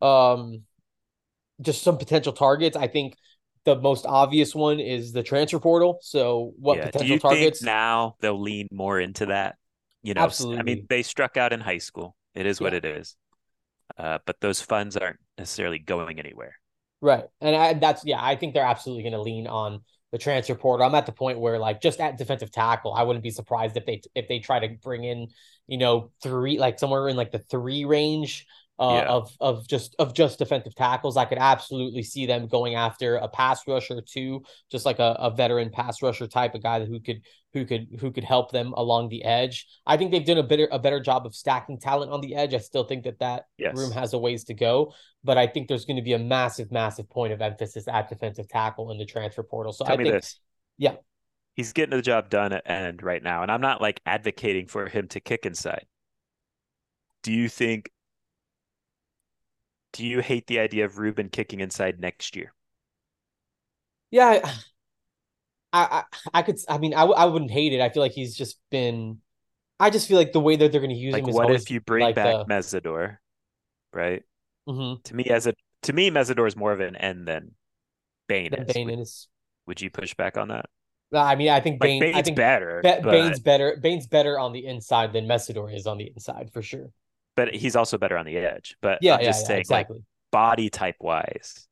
[0.02, 0.64] Um,
[1.62, 2.78] just some potential targets.
[2.78, 3.16] I think
[3.66, 6.00] the most obvious one is the transfer portal.
[6.02, 6.92] So what Yeah.
[6.92, 7.20] Do potential you targets?
[7.20, 9.58] think now they'll lean more into that?
[10.02, 10.64] You know, s- I Absolutely.
[10.64, 12.16] mean, they struck out in high school.
[12.36, 12.74] It is what Yeah.
[12.74, 13.16] it is.
[13.98, 16.56] Uh, but those funds aren't necessarily going anywhere.
[17.02, 17.26] Right.
[17.42, 19.82] And I, that's, yeah, I think they're absolutely going to lean on
[20.12, 20.86] the transfer portal.
[20.86, 23.86] I'm at the point where like just at defensive tackle, I wouldn't be surprised if
[23.86, 25.28] they if they try to bring in,
[25.68, 28.46] you know, three like somewhere in like the three range
[28.80, 29.10] uh, yeah.
[29.10, 31.18] of of just of just defensive tackles.
[31.18, 35.32] I could absolutely see them going after a pass rusher too, just like a, a
[35.32, 37.22] veteran pass rusher type of guy who could
[37.58, 39.68] who could who could help them along the edge.
[39.86, 42.54] I think they've done a better a better job of stacking talent on the edge.
[42.54, 43.76] I still think that that yes.
[43.76, 44.94] room has a ways to go,
[45.24, 48.48] but I think there's going to be a massive massive point of emphasis at defensive
[48.48, 49.74] tackle in the transfer portal.
[49.74, 50.40] So Tell I think this.
[50.78, 50.96] yeah.
[51.56, 54.88] He's getting the job done at end right now, and I'm not like advocating for
[54.88, 55.88] him to kick inside.
[57.24, 57.90] Do you think
[59.94, 62.54] do you hate the idea of Rueben kicking inside next year?
[64.12, 64.48] Yeah,
[65.78, 66.04] I, I,
[66.34, 66.58] I could.
[66.68, 67.82] I mean, I, I wouldn't hate it.
[67.82, 69.20] I feel like he's just been.
[69.80, 71.36] I just feel like the way that they're going to use him like him.
[71.36, 72.46] what if you bring like back the...
[72.46, 73.18] Mesidor,
[73.94, 74.24] right?
[74.68, 75.02] Mm-hmm.
[75.04, 75.54] To me, as a
[75.84, 77.52] to me, Mesidor is more of an end than
[78.28, 78.52] Bain.
[78.52, 78.74] than is.
[78.74, 79.28] Bain would, is.
[79.68, 80.66] Would you push back on that?
[81.14, 82.82] I mean, I think Bain, Like Bain's I think better.
[82.84, 83.12] Ba- but...
[83.12, 83.78] Bain's better.
[83.82, 86.92] Bain's better on the inside than Mesidor is on the inside for sure
[87.38, 88.76] but he's also better on the edge.
[88.82, 89.98] But yeah, I'm just yeah, saying, exactly.
[89.98, 91.68] like body type wise,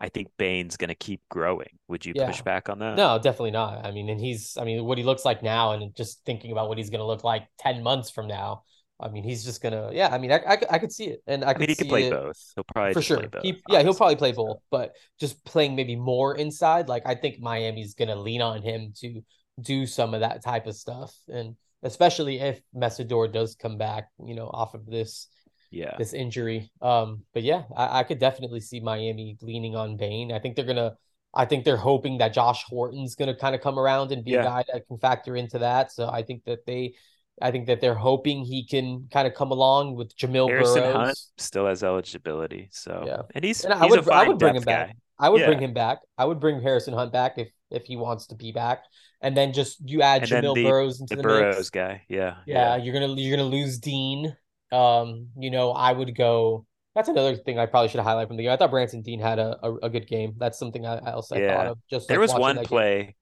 [0.00, 1.78] I think Bain's going to keep growing.
[1.88, 2.26] Would you yeah.
[2.26, 2.96] push back on that?
[2.96, 3.86] No, definitely not.
[3.86, 6.68] I mean, and he's, I mean, what he looks like now, and just thinking about
[6.68, 8.64] what he's going to look like ten months from now.
[9.00, 10.08] I mean, he's just gonna, yeah.
[10.14, 12.04] I mean, I, I, I could see it, and I, I mean, he could play
[12.04, 12.38] it, both.
[12.54, 13.26] He'll probably for sure.
[13.26, 16.88] Both, he, yeah, he'll probably play both, but just playing maybe more inside.
[16.88, 19.20] Like I think Miami's gonna lean on him to
[19.60, 24.36] do some of that type of stuff, and especially if Mesidor does come back, you
[24.36, 25.26] know, off of this
[25.74, 26.70] yeah this injury.
[26.80, 30.32] Um, but yeah, I, I could definitely see Miami leaning on Bain.
[30.32, 30.96] I think they're gonna.
[31.36, 34.42] I think they're hoping that Josh Horton's gonna kind of come around and be yeah.
[34.42, 35.92] a guy that can factor into that.
[35.92, 36.94] So I think that they.
[37.42, 40.94] I think that they're hoping he can kind of come along with Jamil Harrison Burroughs.
[40.94, 44.54] Hunt still has eligibility, so yeah, and he's, and he's I would I would bring
[44.54, 44.72] him guy.
[44.72, 44.96] back.
[45.18, 45.46] I would yeah.
[45.48, 45.98] bring him back.
[46.16, 48.84] I would bring Harrison Hunt back if if he wants to be back,
[49.20, 51.70] and then just you add and Jamil the, Burroughs into the, the, Burroughs mix.
[51.70, 52.02] guy.
[52.08, 54.36] Yeah, yeah, yeah, you're gonna you're gonna lose Deen.
[54.74, 56.66] Um, you know, I would go.
[56.94, 58.52] That's another thing I probably should highlight from the game.
[58.52, 60.34] I thought Branson Deen had a, a, a good game.
[60.38, 61.56] That's something I, I also yeah.
[61.56, 61.78] thought of.
[61.90, 63.12] Just there like was one play game.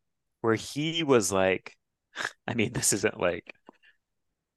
[0.43, 1.75] where he was like,
[2.47, 3.55] I mean, this isn't like,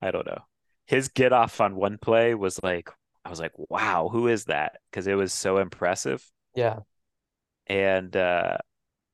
[0.01, 0.41] I don't know.
[0.87, 2.89] His get off on one play was like,
[3.23, 4.77] I was like, wow, who is that?
[4.91, 6.23] Because it was so impressive.
[6.53, 6.79] Yeah.
[7.67, 8.57] And uh,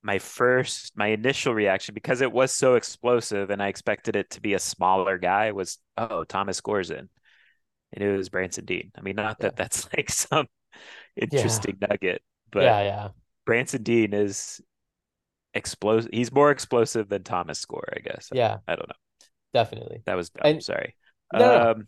[0.03, 4.41] my first, my initial reaction, because it was so explosive and I expected it to
[4.41, 7.09] be a smaller guy, was, oh, Thomas Gorzen.
[7.94, 8.92] And it was Branson Deen.
[8.98, 10.48] I mean, not that that's like some
[11.16, 11.88] interesting yeah.
[11.89, 12.22] nugget,
[12.52, 13.08] but yeah, yeah.
[13.46, 14.62] Branson Deen is
[15.54, 16.10] explosive.
[16.14, 18.30] He's more explosive than Thomas Score, I guess.
[18.32, 18.58] Yeah.
[18.68, 18.96] I, I don't know.
[19.54, 20.02] Definitely.
[20.06, 20.42] That was dumb.
[20.46, 20.96] And, Sorry.
[21.34, 21.72] No, no.
[21.72, 21.88] Um,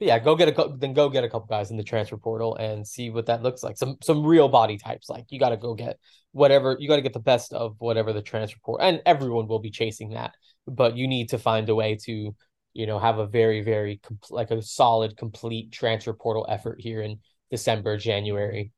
[0.00, 2.86] yeah, go get a then go get a couple guys in the transfer portal and
[2.86, 3.76] see what that looks like.
[3.76, 5.10] Some some real body types.
[5.10, 5.98] Like you got to go get
[6.32, 9.58] whatever you got to get the best of whatever the transfer portal, and everyone will
[9.58, 10.32] be chasing that.
[10.66, 12.34] But you need to find a way to
[12.72, 17.02] you know have a very very compl- like a solid complete transfer portal effort here
[17.02, 17.18] in
[17.50, 18.72] December January.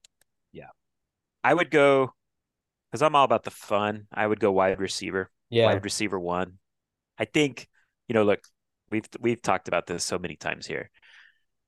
[0.53, 0.70] Yeah,
[1.45, 2.12] I would go
[2.90, 4.07] because I'm all about the fun.
[4.12, 5.30] I would go wide receiver.
[5.51, 6.59] Yeah, wide receiver one.
[7.18, 7.68] I think
[8.09, 8.24] you know.
[8.24, 8.40] Look,
[8.90, 10.90] we've we've talked about this so many times here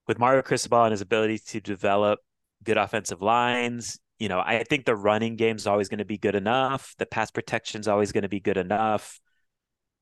[0.07, 2.21] with Mario Cristobal and his ability to develop
[2.63, 6.19] good offensive lines, you know, I think the running game is always going to be
[6.19, 6.95] good enough.
[6.99, 9.21] The pass protection is always going to be good enough.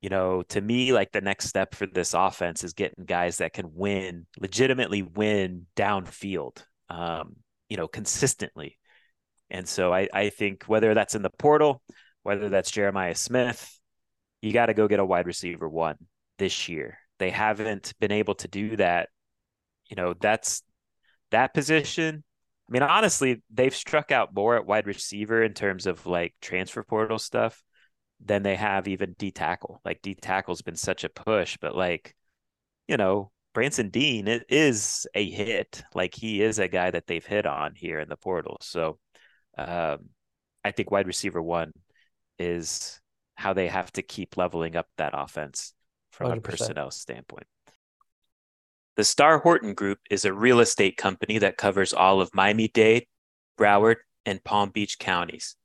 [0.02, 3.54] You know, to me, like the next step for this offense is getting guys that
[3.54, 7.36] can win, legitimately win downfield, um,
[7.70, 8.78] you know, consistently.
[9.48, 11.82] And so I, I think whether that's in the portal,
[12.24, 13.78] whether that's Jeremiah Smith,
[14.42, 15.96] you got to go get a wide receiver one
[16.38, 16.98] this year.
[17.18, 19.08] They haven't been able to do that
[19.92, 20.62] you know, that's
[21.32, 22.24] that position.
[22.66, 26.82] I mean, honestly, they've struck out more at wide receiver in terms of like transfer
[26.82, 27.62] portal stuff
[28.24, 29.80] than they have even D tackle.
[29.84, 32.14] Like D tackle's been such a push, but like,
[32.88, 35.82] you know, Branson Deen is a hit.
[35.94, 38.58] Like he is a guy that they've hit on here in the portal.
[38.60, 38.98] So
[39.58, 40.08] um,
[40.64, 41.72] I think wide receiver one
[42.38, 43.00] is
[43.34, 45.74] how they have to keep leveling up that offense
[46.10, 46.36] from 100%.
[46.36, 47.46] a personnel standpoint.
[48.96, 53.06] The Starr Horton Group is a real estate company that covers all of Miami Dade,
[53.58, 53.96] Broward,
[54.26, 55.56] and Palm Beach counties.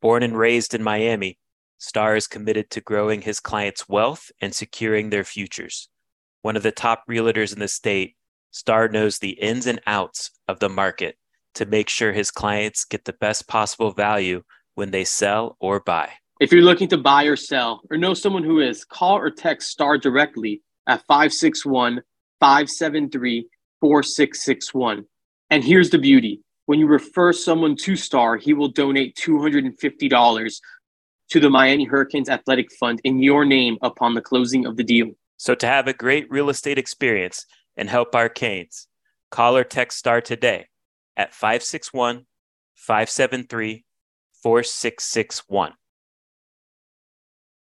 [0.00, 1.36] Born and raised in Miami,
[1.82, 5.88] Starr is committed to growing his clients' wealth and securing their futures.
[6.42, 8.16] One of the top realtors in the state,
[8.50, 11.16] Starr knows the ins and outs of the market
[11.54, 14.42] to make sure his clients get the best possible value
[14.74, 16.10] when they sell or buy.
[16.38, 19.70] If you're looking to buy or sell or know someone who is, call or text
[19.70, 22.02] Starr directly at 561
[22.40, 23.48] 573
[23.80, 25.06] 4661.
[25.48, 30.60] And here's the beauty when you refer someone to Starr, he will donate $250
[31.30, 35.12] to the Miami Hurricanes Athletic Fund in your name upon the closing of the deal.
[35.36, 38.88] So to have a great real estate experience and help our Canes,
[39.30, 40.66] call or text Starr today
[41.16, 42.26] at 561
[42.74, 43.84] 573
[44.42, 45.72] 4661.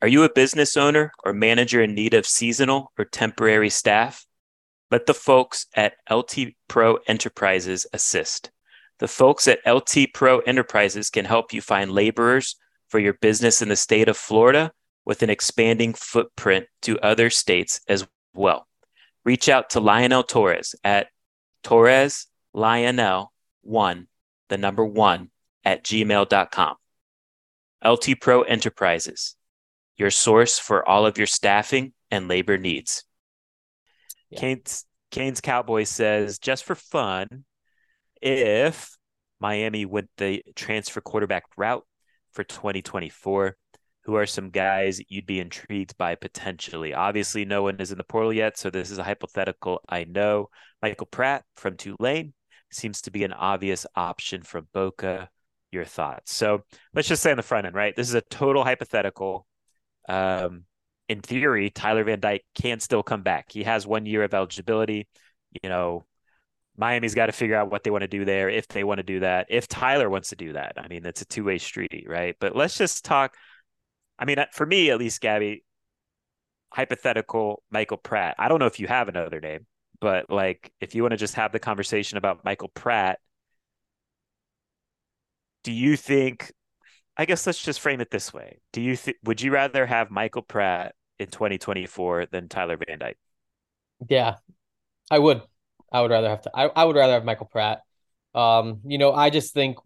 [0.01, 4.25] Are you a business owner or manager in need of seasonal or temporary staff?
[4.91, 8.51] Let the folks at LT Pro Enterprises assist.
[8.99, 12.57] The folks at LT Pro Enterprises can help you find laborers
[12.93, 14.71] for your business in the state of Florida
[15.03, 18.67] with an expanding footprint to other states as well.
[19.25, 21.07] Reach out to Lionel Torres at
[21.63, 23.33] Torres Lionel
[23.63, 24.07] 1,
[24.49, 25.31] the number 1
[25.65, 26.75] at gmail.com.
[27.83, 29.37] LT Pro Enterprises,
[29.97, 33.05] your source for all of your staffing and labor needs.
[34.29, 34.39] Yeah.
[34.39, 37.43] Canes, Canes Cowboys says, just for fun,
[38.21, 38.95] if
[39.39, 41.83] Miami went the transfer quarterback route
[42.33, 43.55] for 2024,
[44.03, 46.93] who are some guys you'd be intrigued by potentially?
[46.93, 49.81] Obviously, no one is in the portal yet, so this is a hypothetical.
[49.87, 50.49] I know
[50.81, 52.33] Michael Pratt from Tulane
[52.71, 55.29] seems to be an obvious option from Boca.
[55.71, 56.31] Your thoughts?
[56.33, 56.63] So
[56.93, 57.95] let's just say on the front end, right?
[57.95, 59.47] This is a total hypothetical.
[60.07, 60.65] Um,
[61.09, 63.51] in theory, Tyler Van Dyke can still come back.
[63.51, 65.07] He has one year of eligibility.
[65.63, 66.05] You know,
[66.77, 69.03] Miami's got to figure out what they want to do there, if they want to
[69.03, 70.73] do that, if Tyler wants to do that.
[70.77, 72.35] I mean, it's a two way street, right?
[72.39, 73.35] But let's just talk.
[74.17, 75.63] I mean, uh, for me, at least, Gaby,
[76.71, 78.35] hypothetical Michael Pratt.
[78.39, 79.67] I don't know if you have another name,
[80.01, 83.19] but like if you want to just have the conversation about Michael Pratt,
[85.63, 86.51] do you think
[87.15, 88.59] I guess let's just frame it this way.
[88.71, 93.17] Do you would you rather have Michael Pratt in 2024 than Tyler Van Dyke?
[94.09, 94.37] Yeah,
[95.11, 95.43] I would.
[95.93, 96.51] I would rather have to.
[96.53, 97.81] I, I would rather have Michael Pratt.
[98.33, 99.77] Um, you know, I just think,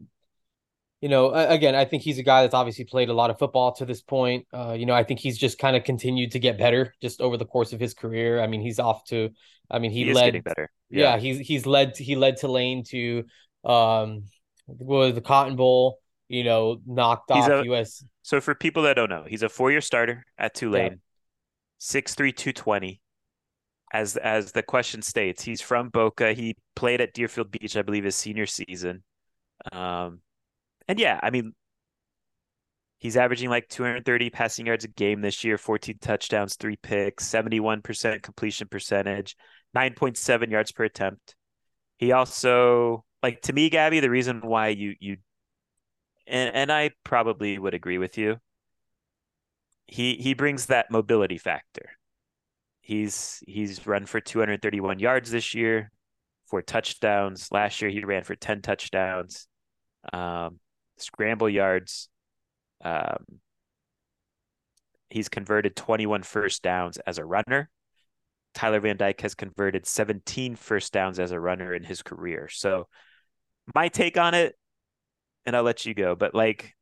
[1.02, 3.74] you know, again, I think he's a guy that's obviously played a lot of football
[3.74, 4.48] to this point.
[4.54, 7.38] Uh, you know, I think he's just kind of continued to get better just over
[7.38, 8.42] the course of his career.
[8.42, 9.30] I mean, he's off to.
[9.70, 10.72] I mean, he, he led better.
[10.90, 11.16] Yeah.
[11.16, 13.26] yeah, he's he's led he led Tulane to
[13.66, 14.24] um
[14.68, 18.04] was the Cotton Bowl you know, knocked he's off a, US.
[18.22, 21.00] So for people that don't know, he's a four year starter at Tulane,
[21.78, 23.02] six three two twenty.
[23.94, 26.34] As as the question states, he's from Boca.
[26.34, 29.04] He played at Deerfield Beach, I believe, his senior season.
[29.72, 30.20] Um,
[30.88, 31.54] and yeah, I mean,
[33.00, 38.22] he's averaging like 230 passing yards a game this year, 14 touchdowns, three picks, 71%
[38.22, 39.36] completion percentage,
[39.76, 41.36] 9.7 yards per attempt.
[41.98, 45.18] He also, like to me, Gaby, the reason why you you
[46.28, 48.38] and and I probably would agree with you.
[49.88, 51.92] He he brings that mobility factor.
[52.88, 55.92] He's he's run for 231 yards this year,
[56.46, 57.50] for touchdowns.
[57.52, 59.50] Last year he ran for 10 touchdowns.
[60.14, 60.62] Um,
[60.96, 62.08] scramble yards.
[62.82, 63.26] Um,
[65.10, 67.70] he's converted 21 first downs as a runner.
[68.54, 72.48] Tyler Van Dyke has converted 17 first downs as a runner in his career.
[72.48, 72.88] So
[73.76, 74.56] my take on it
[75.46, 76.16] and I'll let you go.
[76.16, 76.74] But like,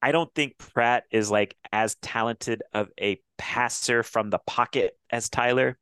[0.00, 5.28] I don't think Pratt is like as talented of a passer from the pocket as
[5.28, 5.78] Tyler,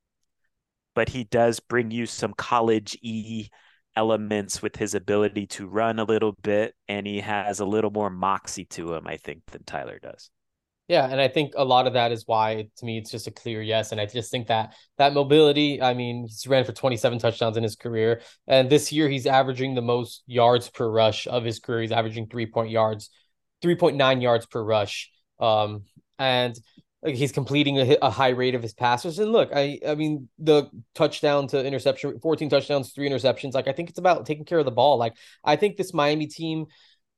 [0.95, 3.49] but he does bring you some college e
[3.97, 8.11] elements with his ability to run a little bit, and he has a little more
[8.11, 10.31] moxie to him, I think, than Tyler does.
[10.89, 13.33] Yeah, and I think a lot of that is why to me it's just a
[13.33, 13.91] clear yes.
[13.91, 17.65] And I just think that that mobility, I mean, he's ran for 27 touchdowns in
[17.65, 18.21] his career.
[18.47, 21.81] And this year he's averaging the most yards per rush of his career.
[21.83, 23.11] He's averaging three point yards,
[23.63, 25.11] 3.9 yards per rush.
[25.41, 25.83] Um,
[26.21, 26.57] and
[27.05, 29.19] he's completing a, a, high rate of his passes.
[29.19, 33.55] And look, I I mean the touchdown to interception, 14 touchdowns, three interceptions.
[33.55, 34.97] Like I think it's about taking care of the ball.
[34.97, 36.67] Like I think this Miami team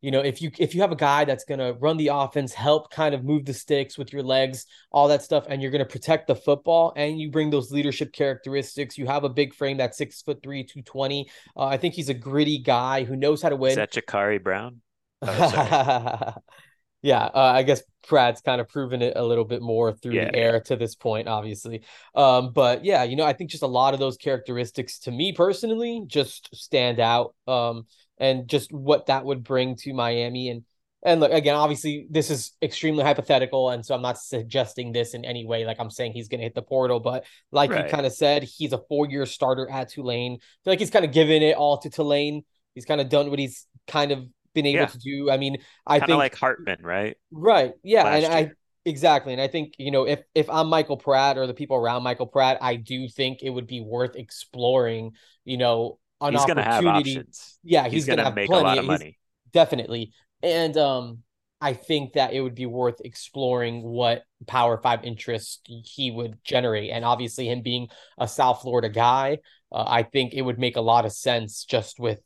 [0.01, 2.53] you know if you if you have a guy that's going to run the offense
[2.55, 5.85] help kind of move the sticks with your legs all that stuff and you're going
[5.85, 9.77] to protect the football and you bring those leadership characteristics you have a big frame
[9.77, 13.49] that's six foot three 220 uh, i think he's a gritty guy who knows how
[13.49, 14.81] to win is that Jacurri Brown
[15.23, 16.35] oh,
[17.03, 20.25] yeah uh, i guess pratt's kind of proven it a little bit more through yeah,
[20.25, 20.61] the air yeah.
[20.61, 21.83] to this point obviously
[22.15, 25.33] um, but yeah you know i think just a lot of those characteristics to me
[25.33, 27.87] personally just stand out um,
[28.21, 30.51] and just what that would bring to Miami.
[30.51, 30.65] And
[31.05, 35.25] and look again, obviously this is extremely hypothetical, and so I'm not suggesting this in
[35.25, 35.65] any way.
[35.65, 37.85] Like I'm saying he's going to hit the portal, but like right.
[37.85, 40.35] you kind of said, he's a four year starter at Tulane.
[40.35, 42.45] I feel like he's kind of given it all to Tulane.
[42.75, 44.27] He's kind of done what he's kind of
[44.59, 44.87] been able yeah.
[44.87, 45.31] to do.
[45.31, 47.17] I mean, I kinda think like Hartman, right?
[47.31, 47.75] Right.
[47.83, 48.33] Yeah, Last and year.
[48.33, 51.77] I exactly, and I think you know if if I'm Michael Pratt or the people
[51.77, 55.13] around Michael Pratt, I do think it would be worth exploring.
[55.45, 56.69] You know, an he's opportunity.
[56.69, 57.59] Gonna have options.
[57.63, 58.65] Yeah, he's, he's gonna, gonna make plenty.
[58.65, 59.05] a lot of money.
[59.05, 60.13] He's, definitely.
[60.43, 61.19] And um,
[61.61, 66.91] I think that it would be worth exploring what Power Five interest he would generate.
[66.91, 67.89] And obviously, him being
[68.19, 69.39] a South Florida guy,
[69.73, 72.21] uh, I think it would make a lot of sense just with,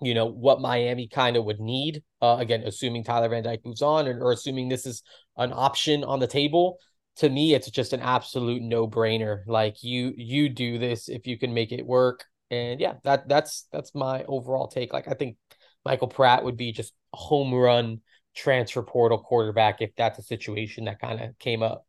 [0.00, 2.02] you know, what Miami kind of would need.
[2.20, 5.02] Uh, again, assuming Tyler Van Dyke moves on or, or assuming this is
[5.36, 6.78] an option on the table.
[7.18, 9.42] To me, it's just an absolute no brainer.
[9.46, 12.24] Like you, you do this if you can make it work.
[12.50, 14.92] And yeah, that that's that's my overall take.
[14.92, 15.36] Like I think
[15.84, 18.00] Michael Pratt would be just home run
[18.34, 21.86] transfer portal quarterback if that's a situation that kind of came up.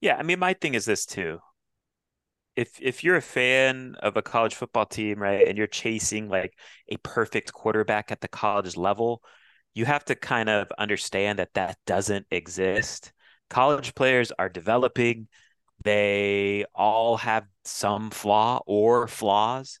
[0.00, 1.38] Yeah, I mean, my thing is this too.
[2.56, 6.56] If if you're a fan of a college football team, right, and you're chasing like
[6.88, 9.22] a perfect quarterback at the college level,
[9.74, 13.12] you have to kind of understand that that doesn't exist.
[13.50, 15.28] College players are developing.
[15.82, 19.80] They all have some flaw or flaws.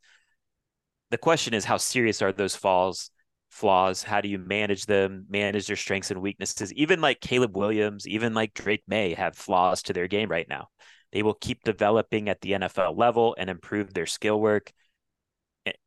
[1.10, 3.10] The question is how serious are those flaws
[3.50, 4.02] flaws?
[4.02, 6.72] How do you manage them, manage their strengths and weaknesses?
[6.72, 10.68] Even like Caleb Williams, even like Drake Maye have flaws to their game right now.
[11.14, 14.72] They will keep developing at the NFL level and improve their skill work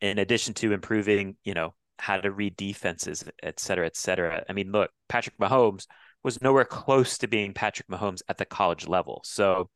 [0.01, 4.43] in addition to improving, you know, how to read defenses, et cetera, et cetera.
[4.49, 5.85] I mean, look, Patrick Mahomes
[6.23, 9.21] was nowhere close to being Patrick Mahomes at the college level.
[9.25, 9.69] So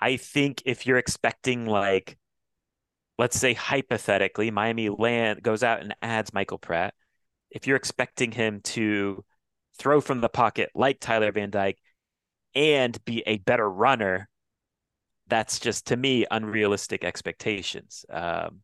[0.00, 2.16] I think if you're expecting like
[3.18, 6.94] let's say hypothetically Miami land goes out and adds Michael Pratt,
[7.50, 9.22] if you're expecting him to
[9.78, 11.76] throw from the pocket like Tyler Van Dyke
[12.54, 14.29] and be a better runner,
[15.30, 18.04] that's just to me unrealistic expectations.
[18.10, 18.60] Um,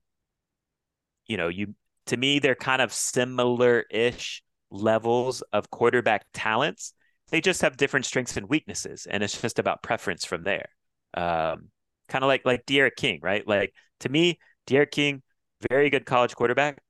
[1.27, 1.75] you know, you
[2.07, 6.93] to me they're kind of similar-ish levels of quarterback talents.
[7.31, 10.69] They just have different strengths and weaknesses, and it's just about preference from there.
[11.15, 11.71] Um,
[12.09, 13.47] kind of like like D'Eriq King, right?
[13.47, 15.23] Like to me, D'Eriq King,
[15.71, 16.83] very good college quarterback,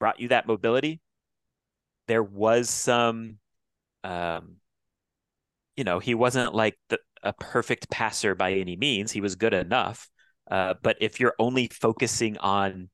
[0.00, 1.00] brought you that mobility.
[2.08, 3.38] There was some,
[4.02, 4.56] um,
[5.76, 9.12] you know, he wasn't like the, a perfect passer by any means.
[9.12, 10.08] He was good enough.
[10.50, 12.90] Uh, but if you're only focusing on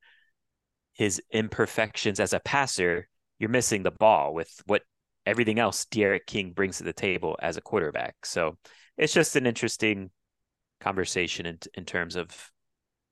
[0.93, 3.09] his imperfections as a passer,
[3.39, 4.83] you're missing the ball with what
[5.25, 8.15] everything else D'Eriq King brings to the table as a quarterback.
[8.25, 8.57] So
[8.97, 10.11] it's just an interesting
[10.81, 12.51] conversation in, in terms of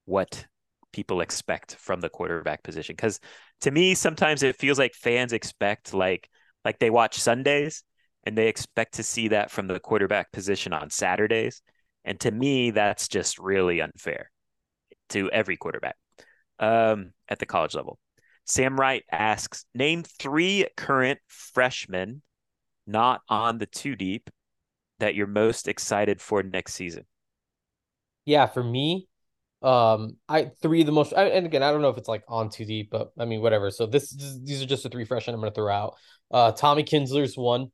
[0.05, 0.47] what
[0.93, 3.21] people expect from the quarterback position because
[3.61, 6.31] to me sometimes it feels like fans expect like
[6.65, 7.83] like they watch Sundays
[8.27, 11.63] and they expect to see that from the quarterback position on Saturdays
[12.05, 14.31] and to me that's just really unfair
[15.11, 15.97] to every quarterback
[16.59, 17.99] um, at the college level.
[18.45, 22.23] Sam Wright asks, name three current freshmen
[22.87, 24.31] not on the two deep
[25.01, 27.05] that you're most excited for next season.
[28.25, 29.09] Yeah, for me,
[29.63, 32.23] um, I three of the most, I, and again, I don't know if it's like
[32.29, 33.71] on too deep, but I mean, whatever.
[33.71, 34.11] So this,
[34.43, 35.95] these are just the three freshmen I'm going to throw out.
[36.31, 37.73] Uh, Tommy Kinsler's one.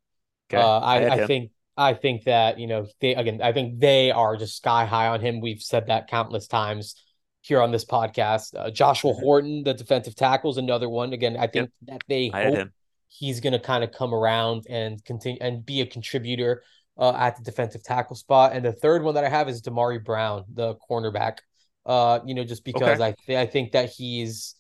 [0.53, 0.63] Okay.
[0.63, 3.41] Uh, I, I, I think, I think that you know they again.
[3.43, 5.41] I think they are just sky high on him.
[5.41, 6.97] We've said that countless times
[7.41, 8.55] here on this podcast.
[8.57, 9.23] Uh, Joshua mm-hmm.
[9.23, 11.13] Horton, the defensive tackle, is another one.
[11.13, 12.01] Again, I think yep.
[12.01, 12.69] that they I hope
[13.09, 16.63] he's going to kind of come around and continue and be a contributor
[16.99, 18.53] uh, at the defensive tackle spot.
[18.55, 21.39] And the third one that I have is Damari Brown, the cornerback.
[21.85, 23.05] Uh, you know, just because okay.
[23.05, 24.55] I th- I think that he's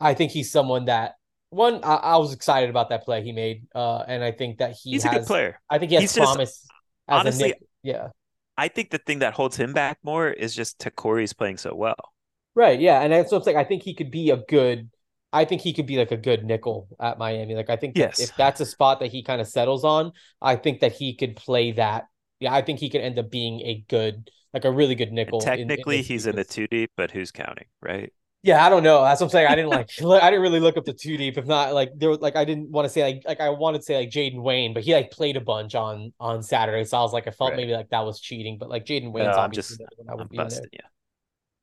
[0.00, 1.14] I think he's someone that
[1.50, 3.66] one I, I, was excited about that play he made.
[3.74, 5.60] Uh, and I think that he he's has, a good player.
[5.70, 6.50] I think he has he's promise.
[6.50, 6.66] Just,
[7.08, 8.08] honestly, yeah.
[8.56, 12.12] I think the thing that holds him back more is just Corey's playing so well.
[12.54, 12.80] Right.
[12.80, 13.56] Yeah, and that's what I'm saying.
[13.56, 14.90] I think he could be a good.
[15.32, 17.54] I think he could be like a good nickel at Miami.
[17.54, 18.18] Like I think yes.
[18.18, 21.36] if that's a spot that he kind of settles on, I think that he could
[21.36, 22.06] play that.
[22.40, 25.38] Yeah, I think he could end up being a good like a really good nickel.
[25.38, 28.12] And technically, in, in he's in the two deep, but who's counting, right?
[28.42, 29.02] Yeah, I don't know.
[29.02, 29.48] That's what I'm saying.
[29.48, 29.90] I didn't like.
[30.00, 31.36] I didn't really look up the two deep.
[31.36, 33.78] If not, like there was like I didn't want to say like like I wanted
[33.78, 36.98] to say like Jayden Wayne, but he like played a bunch on on Saturday, so
[36.98, 37.56] I was like I felt right.
[37.56, 40.28] maybe like that was cheating, but like Jayden Wayne's no, obviously just, I would I'm
[40.28, 40.80] be busted, Yeah.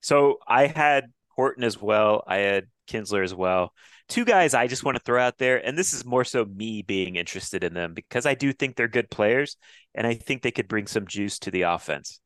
[0.02, 2.24] So I had Horton as well.
[2.28, 3.74] I had Kinsler as well.
[4.08, 6.82] Two guys I just want to throw out there, and this is more so me
[6.82, 9.56] being interested in them because I do think they're good players,
[9.96, 12.20] and I think they could bring some juice to the offense.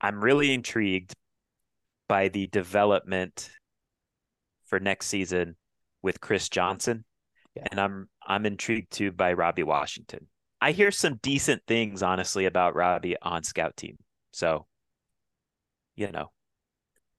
[0.00, 1.14] I'm really intrigued
[2.08, 3.50] by the development
[4.68, 5.56] for next season
[6.02, 7.04] with Chris Johnson,
[7.54, 7.64] yeah.
[7.70, 10.28] and I'm I'm intrigued too by Robbie Washington.
[10.60, 13.96] I hear some decent things, honestly, about Robbie on scout team.
[14.32, 14.66] So,
[15.94, 16.32] you know,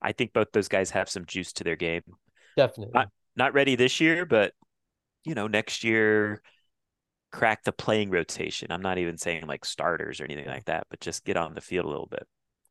[0.01, 2.03] I think both those guys have some juice to their game.
[2.57, 2.91] Definitely.
[2.93, 4.53] Not, not ready this year, but
[5.23, 6.41] you know, next year
[7.31, 8.71] crack the playing rotation.
[8.71, 11.61] I'm not even saying like starters or anything like that, but just get on the
[11.61, 12.27] field a little bit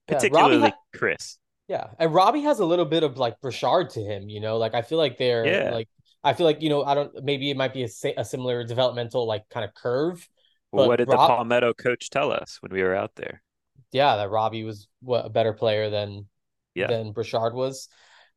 [0.08, 1.38] particularly ha- Chris.
[1.68, 4.56] Yeah, and Robbie has a little bit of like Brashard to him, you know.
[4.56, 5.70] Like I feel like they're yeah.
[5.70, 5.88] like
[6.24, 9.26] I feel like you know I don't maybe it might be a, a similar developmental
[9.26, 10.26] like kind of curve.
[10.72, 13.42] Well, what did Rob, the Palmetto coach tell us when we were out there?
[13.92, 16.26] Yeah, that Robbie was what a better player than
[16.74, 16.86] yeah.
[16.86, 17.88] than Brashard was.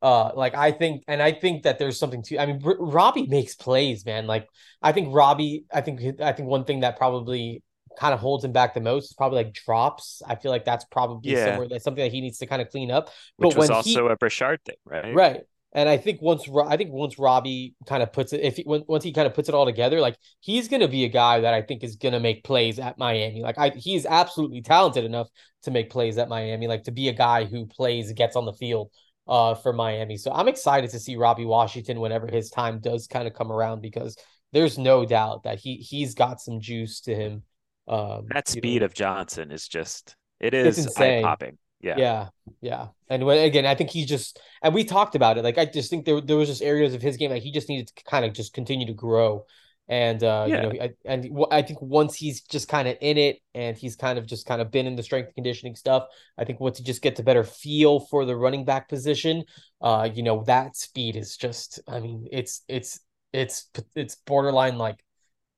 [0.01, 2.39] Uh, like I think, and I think that there's something to.
[2.39, 4.27] I mean, R- Robbie makes plays, man.
[4.27, 4.47] Like
[4.81, 7.63] I think Robbie, I think I think one thing that probably
[7.99, 10.21] kind of holds him back the most is probably like drops.
[10.27, 11.45] I feel like that's probably yeah.
[11.45, 13.09] somewhere that's something that he needs to kind of clean up.
[13.37, 15.13] But Which was also he, a Brashard thing, right?
[15.13, 15.41] Right.
[15.73, 19.03] And I think once I think once Robbie kind of puts it, if he once
[19.03, 21.61] he kind of puts it all together, like he's gonna be a guy that I
[21.61, 23.41] think is gonna make plays at Miami.
[23.41, 25.29] Like I, he's absolutely talented enough
[25.63, 26.67] to make plays at Miami.
[26.67, 28.91] Like to be a guy who plays, gets on the field
[29.27, 30.17] uh for Miami.
[30.17, 33.81] So I'm excited to see Robbie Washington whenever his time does kind of come around
[33.81, 34.17] because
[34.51, 37.43] there's no doubt that he he's got some juice to him.
[37.87, 38.85] Um, that speed know.
[38.85, 41.57] of Johnson is just it is eye popping.
[41.81, 41.95] Yeah.
[41.97, 42.27] Yeah.
[42.61, 42.87] Yeah.
[43.09, 45.43] And when, again, I think he just, and we talked about it.
[45.43, 47.69] Like, I just think there, there was just areas of his game that he just
[47.69, 49.45] needed to kind of just continue to grow.
[49.87, 50.55] And, uh, yeah.
[50.55, 53.95] you know, I, and I think once he's just kind of in it and he's
[53.95, 56.05] kind of just kind of been in the strength conditioning stuff,
[56.37, 59.43] I think once he just gets a better feel for the running back position,
[59.81, 62.99] uh, you know, that speed is just, I mean, it's, it's,
[63.33, 65.03] it's, it's borderline like,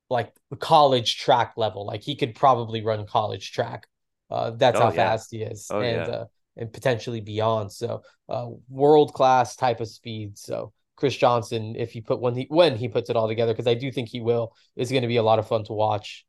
[0.10, 1.86] like college track level.
[1.86, 3.88] Like he could probably run college track
[4.34, 4.96] uh, that's oh, how yeah.
[4.96, 6.14] fast he is, oh, and yeah.
[6.14, 6.26] uh,
[6.58, 7.72] and potentially beyond.
[7.72, 10.38] So, uh, world class type of speed.
[10.40, 13.68] So, Chris Johnson, if he put when he when he puts it all together, because
[13.68, 16.26] I do think he will, is going to be a lot of fun to watch.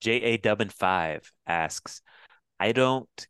[0.00, 2.00] J A Dubbin five asks,
[2.60, 3.26] I don't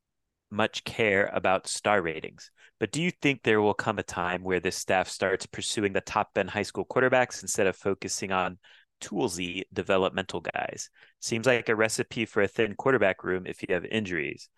[0.51, 4.61] much care about star ratings, but do you think there will come a time where
[4.61, 8.59] this staff starts pursuing the top end high school quarterbacks instead of focusing on
[9.01, 10.91] toolsy developmental guys.
[11.21, 14.49] Seems like a recipe for a thin quarterback room if you have injuries.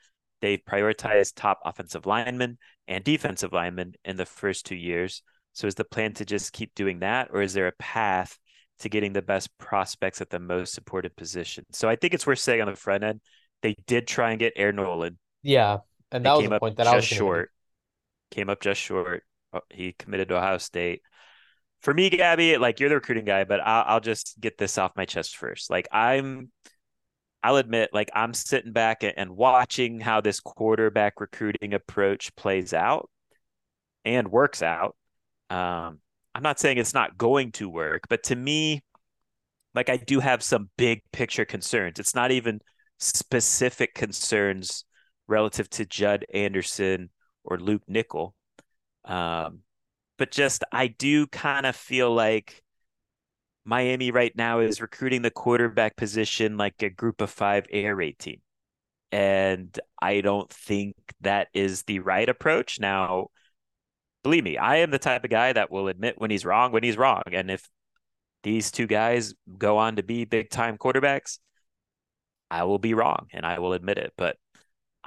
[0.42, 5.22] They've prioritized top offensive linemen and defensive linemen in the first two years.
[5.52, 8.38] So is the plan to just keep doing that, or is there a path
[8.80, 11.64] to getting the best prospects at the most supported position?
[11.72, 13.20] So I think it's worth saying on the front end,
[13.62, 15.16] they did try and get Air Noland.
[15.42, 15.78] Yeah,
[16.12, 17.50] and that was the point that I was short.
[18.30, 19.22] Came up just short.
[19.52, 21.00] Oh, he committed to Ohio State
[21.86, 24.96] for me, Gaby, like you're the recruiting guy, but I'll, I'll just get this off
[24.96, 25.70] my chest first.
[25.70, 26.50] Like I'm,
[27.44, 33.08] I'll admit, like I'm sitting back and watching how this quarterback recruiting approach plays out
[34.04, 34.96] and works out.
[35.48, 36.00] Um,
[36.34, 38.82] I'm not saying it's not going to work, but to me,
[39.72, 42.00] like I do have some big picture concerns.
[42.00, 42.62] It's not even
[42.98, 44.84] specific concerns
[45.28, 47.10] relative to Judd Anderson
[47.44, 48.34] or Luke Nickel.
[49.04, 49.60] Um,
[50.18, 52.62] but just I do kind of feel like
[53.64, 58.18] Miami right now is recruiting the quarterback position like a group of five air raid
[58.18, 58.40] team.
[59.12, 62.78] And I don't think that is the right approach.
[62.80, 63.28] Now,
[64.22, 66.82] believe me, I am the type of guy that will admit when he's wrong when
[66.82, 67.22] he's wrong.
[67.32, 67.68] And if
[68.42, 71.38] these two guys go on to be big time quarterbacks,
[72.50, 74.12] I will be wrong and I will admit it.
[74.16, 74.36] But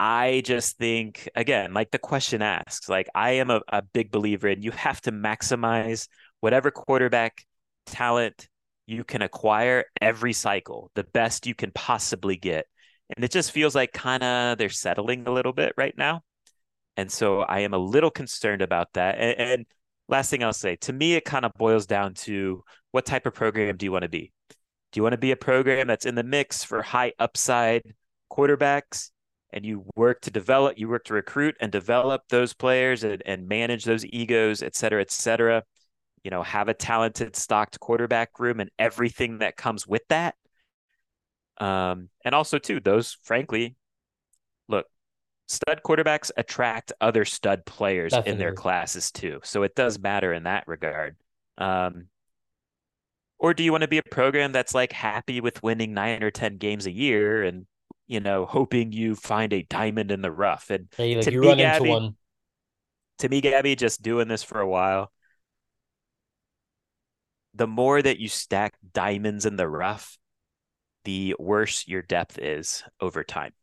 [0.01, 4.47] I just think, again, like the question asks, like I am a, a big believer
[4.47, 6.07] in you have to maximize
[6.39, 7.43] whatever quarterback
[7.85, 8.47] talent
[8.87, 12.65] you can acquire every cycle, the best you can possibly get.
[13.13, 16.21] And it just feels like kind of they're settling a little bit right now.
[16.95, 19.17] And so I am a little concerned about that.
[19.17, 19.65] And, and
[20.07, 23.33] last thing I'll say to me, it kind of boils down to what type of
[23.33, 24.31] program do you want to be?
[24.93, 27.83] Do you want to be a program that's in the mix for high upside
[28.31, 29.11] quarterbacks?
[29.51, 33.47] And you work to develop, you work to recruit and develop those players and, and
[33.47, 35.63] manage those egos, et cetera, et cetera.
[36.23, 40.35] You know, have a talented, stocked quarterback room and everything that comes with that.
[41.59, 43.75] Um, and also too, those frankly,
[44.67, 44.85] look,
[45.47, 48.31] stud quarterbacks attract other stud players Definitely.
[48.31, 49.39] in their classes too.
[49.43, 51.15] So it does matter in that regard.
[51.57, 52.07] Um,
[53.39, 56.31] or do you want to be a program that's like happy with winning nine or
[56.31, 57.65] 10 games a year and
[58.09, 60.71] you know, hoping you find a diamond in the rough.
[60.71, 62.15] And like to you me, run Gaby, into one.
[63.19, 65.11] To me, Gaby, just doing this for a while,
[67.53, 70.17] the more that you stack diamonds in the rough,
[71.05, 73.53] the worse your depth is over time.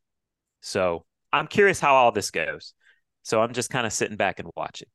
[0.61, 2.73] So I'm curious how all this goes.
[3.25, 4.89] So I'm just kind of sitting back and watching.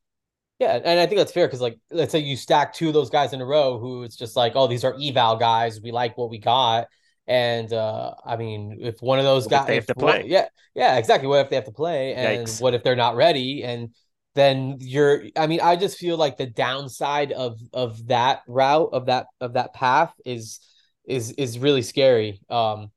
[0.59, 3.09] Yeah, and I think that's fair because, like, let's say you stack two of those
[3.09, 5.81] guys in a row who it's just like, oh, these are eval guys.
[5.81, 6.87] We like what we got.
[7.27, 10.47] And uh, I mean, if one of those what guys they have to play, yeah,
[10.75, 11.27] yeah, exactly.
[11.27, 12.61] What if they have to play, and Yikes.
[12.61, 13.63] what if they're not ready?
[13.63, 13.93] And
[14.35, 15.25] then you're.
[15.35, 19.53] I mean, I just feel like the downside of of that route of that of
[19.53, 20.59] that path is
[21.05, 22.41] is is really scary.
[22.49, 22.91] Um,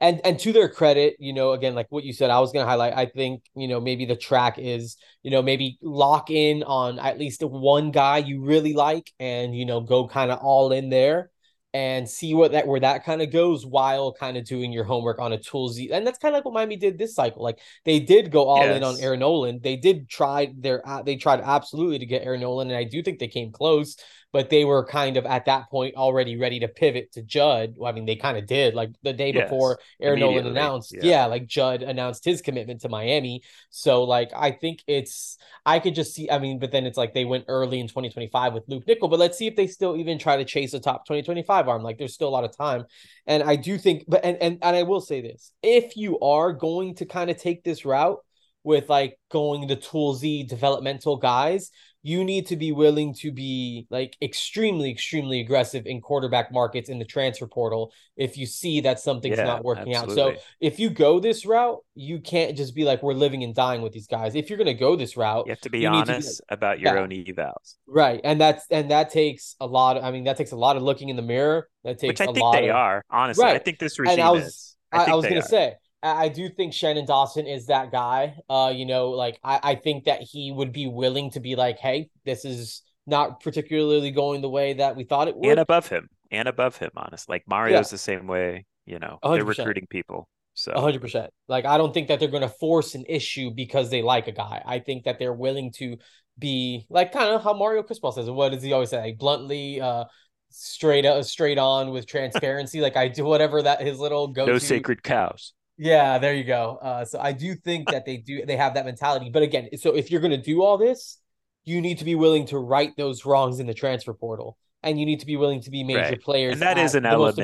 [0.00, 2.66] And and to their credit, you know, again, like what you said, I was gonna
[2.66, 2.94] highlight.
[2.96, 7.18] I think you know maybe the track is you know maybe lock in on at
[7.18, 11.31] least one guy you really like, and you know go kind of all in there
[11.74, 15.18] and see what that where that kind of goes while kind of doing your homework
[15.18, 17.98] on a toolsy and that's kind of like what Miami did this cycle like they
[17.98, 18.76] did go all yes.
[18.76, 22.36] in on Air Noland they did try their uh, they tried absolutely to get Air
[22.36, 23.96] Noland and I do think they came close
[24.32, 27.74] but they were kind of at that point already ready to pivot to Judd.
[27.76, 30.94] Well, I mean, they kind of did like the day yes, before Air Noland announced.
[30.94, 31.00] Yeah.
[31.02, 31.26] yeah.
[31.26, 33.42] like Judd announced his commitment to Miami.
[33.70, 35.36] So, like, I think it's,
[35.66, 38.54] I could just see, I mean, but then it's like they went early in 2025
[38.54, 41.04] with Luke Nickel, but let's see if they still even try to chase a top
[41.04, 41.82] 2025 arm.
[41.82, 42.86] Like, there's still a lot of time.
[43.26, 46.52] And I do think, but, and, and, and I will say this if you are
[46.52, 48.18] going to kind of take this route,
[48.64, 51.70] with like going the toolsy developmental guys,
[52.04, 56.98] you need to be willing to be like extremely, extremely aggressive in quarterback markets in
[56.98, 60.34] the transfer portal if you see that something's yeah, not working absolutely.
[60.34, 60.38] out.
[60.38, 63.82] So if you go this route, you can't just be like, we're living and dying
[63.82, 64.34] with these guys.
[64.34, 66.80] If you're going to go this route, you have to be honest to be, about
[66.80, 67.02] your yeah.
[67.02, 67.76] own evals.
[67.86, 68.20] Right.
[68.24, 70.82] And that's, and that takes a lot of, I mean, that takes a lot of
[70.82, 71.68] looking in the mirror.
[71.84, 73.44] That takes Which I a think lot they of, are, honestly.
[73.44, 73.54] Right.
[73.54, 74.76] I think this regime and I was, is.
[74.90, 78.36] I, I was going to say, I do think Shannon Dawson is that guy.
[78.50, 81.78] Uh, you know, like I, I think that he would be willing to be like,
[81.78, 85.48] hey, this is not particularly going the way that we thought it would.
[85.48, 86.08] And above him.
[86.30, 87.28] And above him, honest.
[87.28, 87.94] Like Mario's yeah.
[87.94, 90.28] the same way, you know, they are recruiting people.
[90.54, 91.30] So hundred percent.
[91.48, 94.62] Like I don't think that they're gonna force an issue because they like a guy.
[94.66, 95.96] I think that they're willing to
[96.38, 98.28] be like kind of how Mario Cristobal says.
[98.28, 99.00] What does he always say?
[99.00, 100.04] Like bluntly, uh
[100.50, 102.80] straight up straight on with transparency.
[102.80, 105.54] like I do whatever that his little go No sacred cows.
[105.78, 106.78] Yeah, there you go.
[106.82, 109.30] Uh, so I do think that they do they have that mentality.
[109.30, 111.18] But again, so if you're going to do all this,
[111.64, 115.06] you need to be willing to right those wrongs in the transfer portal, and you
[115.06, 116.20] need to be willing to be major right.
[116.20, 116.54] players.
[116.54, 117.36] And that is an element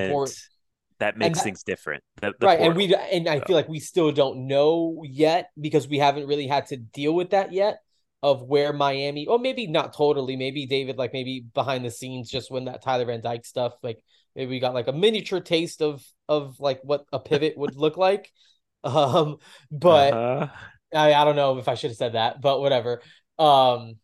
[0.99, 2.03] that makes that, things different.
[2.21, 2.67] The, the right, portal.
[2.67, 6.47] and we and I feel like we still don't know yet because we haven't really
[6.47, 7.79] had to deal with that yet
[8.23, 12.51] of where Miami, or maybe not totally, maybe David, like maybe behind the scenes, just
[12.51, 14.03] when that Tyler Van Dyke stuff, like
[14.39, 17.99] maybe we got like a miniature taste of of like what a pivot would look
[17.99, 18.33] like.
[18.85, 19.39] Um,
[19.73, 20.49] but uh-huh.
[20.95, 23.03] I, I don't know if I should have said that, but whatever.
[23.37, 23.97] Um,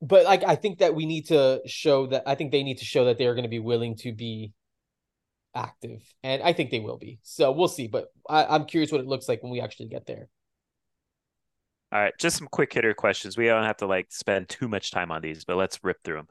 [0.00, 2.84] but like I think that we need to show that I think they need to
[2.84, 4.52] show that they're going to be willing to be
[5.56, 7.18] active, and I think they will be.
[7.24, 7.88] So we'll see.
[7.88, 10.28] But I, I'm curious what it looks like when we actually get there.
[11.90, 13.36] All right, just some quick hitter questions.
[13.36, 16.18] We don't have to like spend too much time on these, but let's rip through
[16.18, 16.28] them.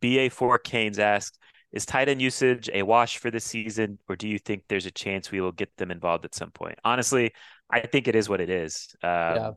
[0.00, 1.38] BA4 Canes asks,
[1.72, 4.90] is tight end usage a wash for this season, or do you think there's a
[4.90, 6.78] chance we will get them involved at some point?
[6.84, 7.32] Honestly,
[7.70, 8.94] I think it is what it is.
[9.02, 9.50] Um, yeah.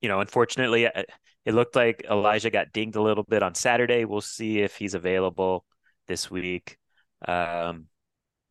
[0.00, 1.02] You know, unfortunately, uh,
[1.44, 4.04] it looked like Elijah got dinged a little bit on Saturday.
[4.04, 5.64] We'll see if he's available
[6.06, 6.76] this week.
[7.26, 7.86] Um,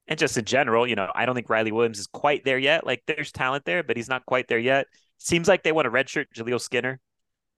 [0.07, 2.85] and just in general, you know, I don't think Riley Williams is quite there yet.
[2.85, 4.87] Like, there's talent there, but he's not quite there yet.
[5.17, 6.99] Seems like they want to redshirt Jaleel Skinner,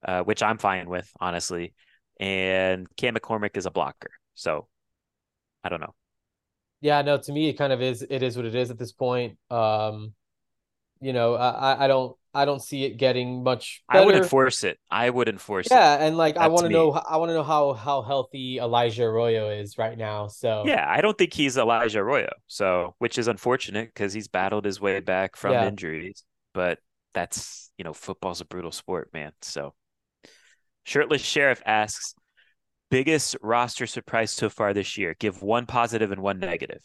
[0.05, 1.73] uh, which I'm fine with, honestly.
[2.19, 4.11] And Cam McCormick is a blocker.
[4.37, 4.67] So
[5.63, 5.95] I don't know.
[6.79, 8.91] Yeah, no, to me it kind of is it is what it is at this
[8.91, 9.37] point.
[9.49, 10.13] Um
[11.01, 14.03] you know, I I don't I don't see it getting much better.
[14.03, 14.77] I would enforce it.
[14.91, 15.99] I would enforce yeah, it.
[15.99, 18.59] Yeah, and like That's I want to know I want to know how how healthy
[18.59, 20.27] Elijah Arroyo is right now.
[20.27, 22.29] So Yeah, I don't think he's Elijah Arroyo.
[22.45, 25.67] So, which is unfortunate cuz he's battled his way back from yeah.
[25.67, 26.23] injuries,
[26.53, 26.77] but
[27.15, 29.31] that's, you know, football's a brutal sport, man.
[29.41, 29.73] So
[30.83, 32.13] Shirtless Sheriff asks,
[32.89, 35.15] biggest roster surprise so far this year?
[35.19, 36.81] Give one positive and one negative.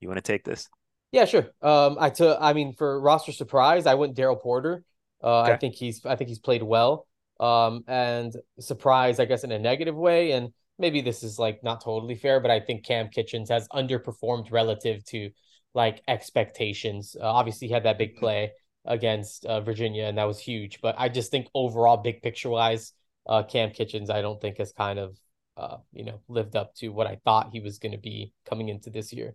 [0.00, 0.68] You want to take this?
[1.12, 1.50] Yeah, sure.
[1.62, 2.38] Um, I took.
[2.40, 4.84] I mean, for roster surprise, I went Daryl Porter.
[5.22, 5.52] Uh, okay.
[5.52, 6.04] I think he's.
[6.04, 7.06] I think he's played well.
[7.40, 10.32] Um, and surprise, I guess, in a negative way.
[10.32, 14.50] And maybe this is like not totally fair, but I think Kam Kinchens has underperformed
[14.50, 15.30] relative to
[15.74, 17.16] like expectations.
[17.18, 18.20] Uh, obviously, he had that big mm-hmm.
[18.20, 18.52] play
[18.84, 20.80] against uh, Virginia, and that was huge.
[20.80, 22.92] But I just think overall, big picture wise,
[23.26, 25.16] uh, Kam Kinchens, I don't think has kind of
[25.58, 28.68] uh, you know, lived up to what I thought he was going to be coming
[28.68, 29.34] into this year.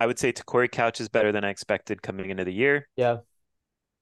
[0.00, 2.88] I would say Corey Couch is better than I expected coming into the year.
[2.96, 3.18] Yeah.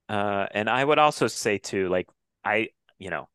[0.09, 2.07] Uh, and I would also say too, like
[2.45, 3.29] I, you know,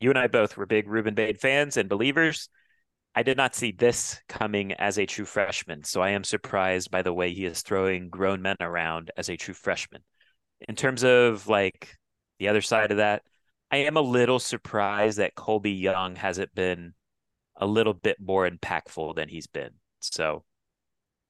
[0.00, 2.48] you and I both were big Rueben Bain fans and believers.
[3.14, 7.02] I did not see this coming as a true freshman, so I am surprised by
[7.02, 10.02] the way he is throwing grown men around as a true freshman.
[10.68, 11.94] In terms of like
[12.38, 13.22] the other side of that,
[13.70, 16.94] I am a little surprised that Colbie Young hasn't been
[17.56, 19.70] a little bit more impactful than he's been.
[20.00, 20.44] So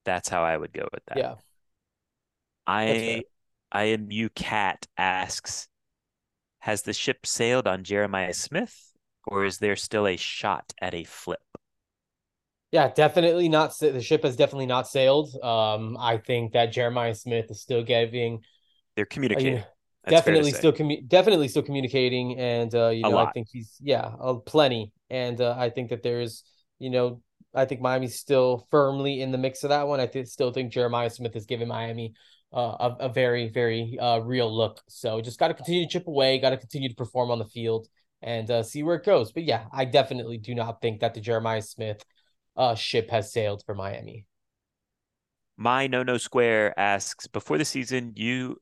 [0.05, 1.19] that's how I would go with that.
[1.19, 1.35] Yeah.
[2.67, 3.25] I
[3.71, 5.69] I am you cat asks,
[6.61, 8.93] has the ship sailed on Jeremiah Smith,
[9.27, 11.41] or is there still a shot at a flip?
[12.73, 13.79] Yeah, definitely not.
[13.79, 15.35] The ship has definitely not sailed.
[15.43, 18.41] Um, I think that Jeremiah Smith is still giving.
[18.97, 19.63] They're communicating.
[20.09, 24.35] Definitely still commu- definitely still communicating, and uh, you know I think he's yeah, uh,
[24.35, 26.45] plenty, and uh, I think that there's
[26.78, 27.23] you know
[27.55, 29.99] I think Miami's still firmly in the mix of that one.
[29.99, 32.15] I th- still think Jeremiah Smith has given Miami
[32.53, 34.83] uh, a, a very, very uh, real look.
[34.89, 37.45] So just got to continue to chip away, got to continue to perform on the
[37.47, 37.89] field
[38.23, 39.33] and uh, see where it goes.
[39.33, 42.05] But yeah, I definitely do not think that the Jeremiah Smith
[42.57, 44.27] uh, ship has sailed for Miami.
[45.57, 48.59] My no no square asks before the season, you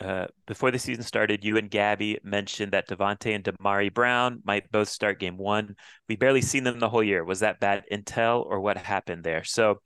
[0.00, 4.70] uh, before the season started, you and Gaby mentioned that Davonte and Damari Brown might
[4.72, 5.76] both start game one.
[6.08, 7.24] We barely seen them the whole year.
[7.24, 9.44] Was that bad intel or what happened there?
[9.44, 9.80] So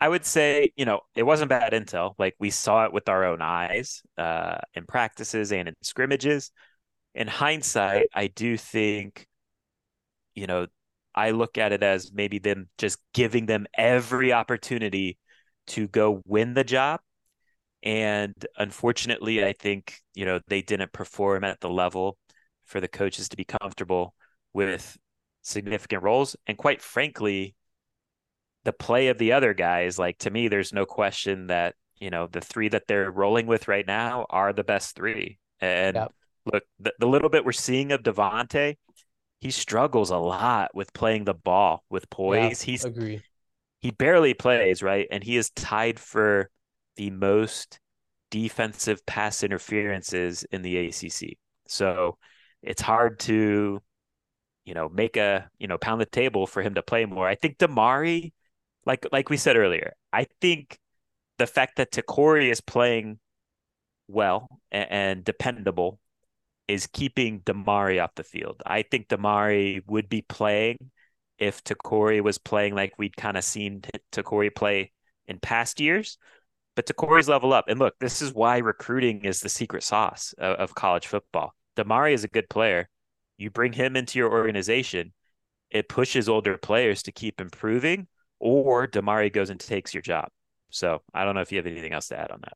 [0.00, 2.14] I would say, you know, it wasn't bad intel.
[2.18, 6.50] Like we saw it with our own eyes uh, in practices and in scrimmages.
[7.14, 9.26] In hindsight, I do think,
[10.34, 10.68] you know,
[11.14, 15.18] I look at it as maybe them just giving them every opportunity
[15.66, 17.00] to go win the job
[17.82, 22.18] and unfortunately, I think, you know, they didn't perform at the level
[22.64, 24.14] for the coaches to be comfortable
[24.52, 24.98] with
[25.42, 26.36] significant roles.
[26.46, 27.54] And quite frankly,
[28.64, 32.26] the play of the other guys, like to me, there's no question that, you know,
[32.26, 35.38] the three that they're rolling with right now are the best three.
[35.60, 36.12] And yep.
[36.52, 38.76] look, the, the little bit we're seeing of Davonte,
[39.40, 42.62] he struggles a lot with playing the ball with poise.
[42.62, 43.22] Yeah, He's agree.
[43.80, 45.06] He barely plays, right?
[45.10, 46.50] And he is tied for
[47.00, 47.80] the most
[48.30, 51.38] defensive pass interferences in the ACC.
[51.66, 52.18] So
[52.62, 53.80] it's hard to,
[54.66, 57.26] you know, make a, you know, pound the table for him to play more.
[57.26, 58.34] I think Damari,
[58.84, 60.78] like like we said earlier, I think
[61.38, 63.18] the fact that Te'Cory is playing
[64.06, 65.98] well and, and dependable
[66.68, 68.62] is keeping Damari off the field.
[68.66, 70.90] I think Damari would be playing
[71.38, 73.80] if Te'Cory was playing like we'd kind of seen
[74.12, 74.92] Te'Cory play
[75.26, 76.18] in past years.
[76.76, 77.66] But to Corey's level up.
[77.68, 81.54] And look, this is why recruiting is the secret sauce of, of college football.
[81.76, 82.88] Damari is a good player.
[83.36, 85.12] You bring him into your organization,
[85.70, 88.06] it pushes older players to keep improving,
[88.38, 90.28] or Damari goes and takes your job.
[90.70, 92.54] So I don't know if you have anything else to add on that.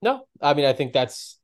[0.00, 1.38] No, I mean I think that's,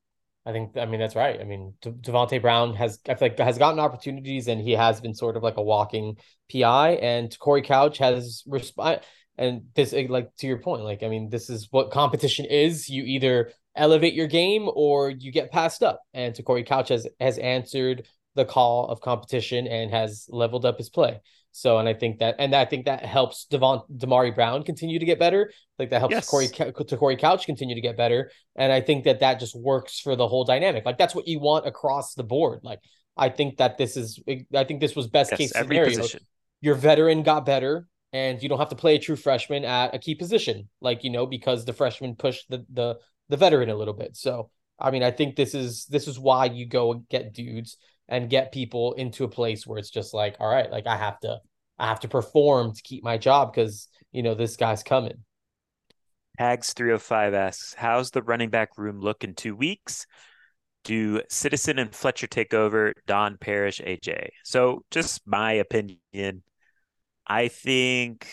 [0.47, 1.41] I think I mean that's right.
[1.41, 5.01] I mean De- Davonte Brown has I feel like has gotten opportunities and he has
[5.01, 6.17] been sort of like a walking
[6.53, 9.03] PI, and Corey Couch has resp-
[9.37, 12.89] and this eh, like to your point like i mean this is what competition is.
[12.89, 16.01] You either elevate your game or you get passed up.
[16.13, 20.79] And to Corey couch has has answered the call of competition and has leveled up
[20.79, 21.21] his play.
[21.53, 25.05] So and i think that and i think that helps devon damari brown continue to
[25.05, 25.53] get better.
[25.79, 26.29] Like that helps yes.
[26.29, 28.31] corey to corey couch continue to get better.
[28.57, 30.85] And i think that that just works for the whole dynamic.
[30.85, 32.61] Like that's what you want across the board.
[32.63, 32.81] Like
[33.17, 35.97] i think that this is eh, i think this was best yes, case scenario.
[35.97, 36.21] position.
[36.61, 39.99] your veteran got better and you don't have to play a true freshman at a
[39.99, 42.97] key position, like you know, because the freshman pushed the the
[43.29, 44.17] the veteran a little bit.
[44.17, 47.77] So I mean, I think this is this is why you go and get dudes
[48.09, 51.19] and get people into a place where it's just like, all right, like I have
[51.21, 51.41] to
[51.77, 55.25] I have to perform to keep my job because you know this guy's coming.
[56.39, 60.07] Hags 305 asks, How's the running back room look in two weeks?
[60.85, 64.29] Do Citizen and Fletcher take over Don Parrish AJ?
[64.45, 66.43] So just my opinion
[67.27, 68.27] I think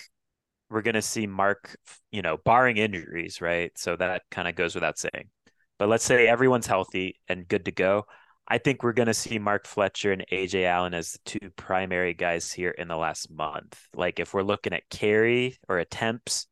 [0.70, 1.76] we're going to see Mark,
[2.12, 3.72] you know, barring injuries, right?
[3.78, 5.30] So that kind of goes without saying.
[5.78, 8.06] But let's say everyone's healthy and good to go.
[8.48, 12.14] I think we're going to see Mark Fletcher and AJ Allen as the two primary
[12.14, 13.80] guys here in the last month.
[13.96, 16.48] Like if we're looking at carry or attempts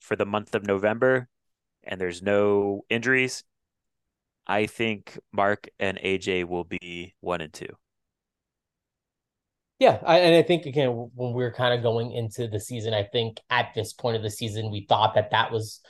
[0.00, 1.28] for the month of November
[1.84, 3.44] and there's no injuries,
[4.46, 7.68] I think Mark and AJ will be one and two.
[9.82, 12.94] Yeah, I, and I think again when we are kind of going into the season,
[12.94, 15.80] I think at this point of the season we thought that that was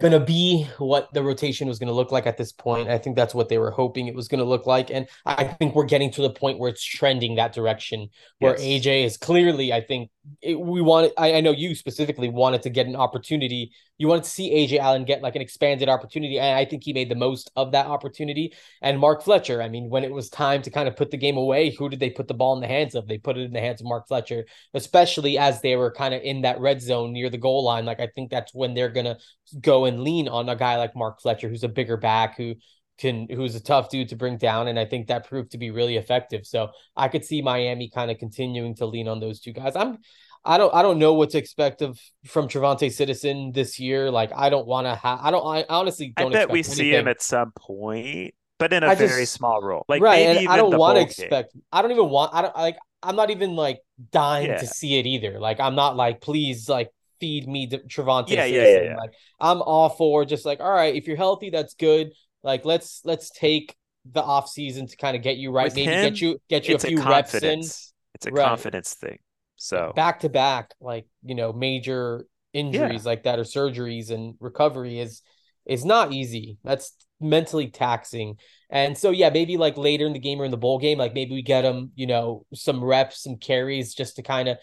[0.00, 2.88] going to be what the rotation was going to look like at this point.
[2.88, 5.44] I think that's what they were hoping it was going to look like, and I
[5.44, 8.08] think we're getting to the point where it's trending that direction.
[8.38, 8.86] Where yes.
[8.86, 10.08] AJ is clearly, I think
[10.42, 11.12] it, we wanted.
[11.18, 14.78] I, I know you specifically wanted to get an opportunity you wanted to see AJ
[14.78, 17.86] Allen get like an expanded opportunity, and I think he made the most of that
[17.86, 18.52] opportunity.
[18.82, 21.36] And Mark Fletcher, I mean, when it was time to kind of put the game
[21.36, 23.06] away, who did they put the ball in the hands of?
[23.08, 24.44] They put it in the hands of Mark Fletcher,
[24.74, 27.86] especially as they were kind of in that red zone near the goal line.
[27.86, 29.16] Like I think that's when they're gonna
[29.60, 32.54] go and lean on a guy like Mark Fletcher, who's a bigger back, who
[32.98, 35.70] can who's a tough dude to bring down and I think that proved to be
[35.70, 36.46] really effective.
[36.46, 39.76] So I could see Miami kind of continuing to lean on those two guys.
[39.76, 39.98] I'm
[40.46, 44.10] I don't I don't know what to expect of from TreVonte' Citizen this year.
[44.10, 46.74] Like I don't want to have I don't I honestly don't I bet we anything.
[46.74, 49.84] see him at some point, but in a I very just, small role.
[49.88, 52.76] Like right, and I don't want to expect I don't even want I don't like
[53.02, 53.80] I'm not even like
[54.12, 54.58] dying yeah.
[54.58, 55.38] to see it either.
[55.40, 56.90] Like I'm not like please like
[57.20, 58.28] feed me the TreVonte'.
[58.28, 58.96] Yeah, yeah, yeah, yeah.
[58.96, 62.12] Like I'm all for just like all right, if you're healthy, that's good.
[62.46, 63.74] Like let's let's take
[64.10, 65.64] the off season to kind of get you right.
[65.64, 67.58] With Maybe him, get you get you a few a reps in.
[67.58, 67.92] It's
[68.26, 68.46] a right.
[68.46, 69.18] confidence thing.
[69.56, 73.10] So back to back, like you know, major injuries yeah.
[73.10, 75.22] like that or surgeries and recovery is
[75.66, 76.58] is not easy.
[76.62, 78.36] That's mentally taxing.
[78.70, 81.14] And so yeah, maybe like later in the game or in the bowl game, like
[81.14, 84.58] maybe we get him, you know, some reps, some carries just to kind of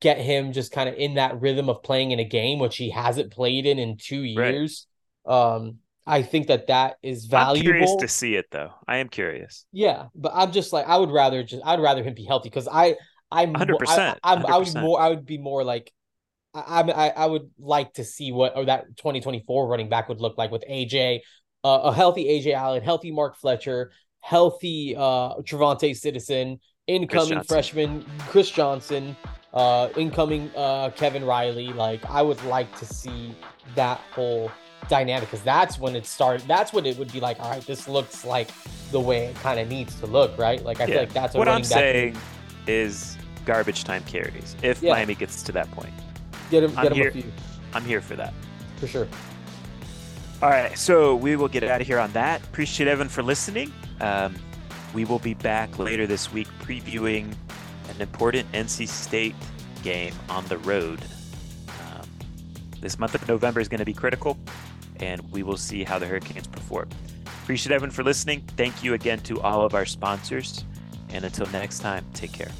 [0.00, 2.90] get him just kind of in that rhythm of playing in a game which he
[2.90, 4.86] hasn't played in in 2 years.
[5.26, 5.54] Right.
[5.54, 5.78] Um
[6.08, 7.58] I think that that is valuable.
[7.58, 8.70] I'm curious to see it though.
[8.86, 9.66] I am curious.
[9.72, 12.66] Yeah, but I'm just like I would rather just I'd rather him be healthy because
[12.66, 12.96] I
[13.30, 15.92] I'm 100%, I, I, I would more I would be more like
[16.54, 20.38] I, I I would like to see what or that 2024 running back would look
[20.38, 21.20] like with AJ,
[21.62, 28.04] uh, a healthy AJ Allen, healthy Mark Fletcher, healthy uh TreVonte' Citizen, incoming Chris freshman
[28.30, 29.14] Chris Johnson,
[29.52, 31.68] uh incoming uh Kevin Riley.
[31.68, 33.36] Like I would like to see
[33.74, 34.50] that whole
[34.88, 36.46] dynamic because that's when it started.
[36.46, 38.50] That's when it would be like, all right, this looks like
[38.90, 40.62] the way it kind of needs to look, right?
[40.62, 40.86] Like I yeah.
[40.86, 42.16] feel like that's what, what I'm saying
[42.66, 44.92] is garbage time carries if yeah.
[44.92, 45.92] Miami gets to that point.
[46.50, 47.32] Get him, get I'm him here, a few.
[47.74, 48.32] I'm here for that.
[48.76, 49.08] For sure.
[50.40, 52.42] All right, so we will get out of here on that.
[52.44, 53.72] Appreciate Evan for listening.
[54.00, 54.36] Um,
[54.94, 57.34] we will be back later this week previewing
[57.88, 59.34] an important NC State
[59.82, 61.00] game on the road.
[62.80, 64.38] This month of November is going to be critical,
[64.96, 66.88] and we will see how the Hurricanes perform.
[67.42, 68.42] Appreciate everyone for listening.
[68.56, 70.64] Thank you again to all of our sponsors.
[71.10, 72.50] And until next time, take care.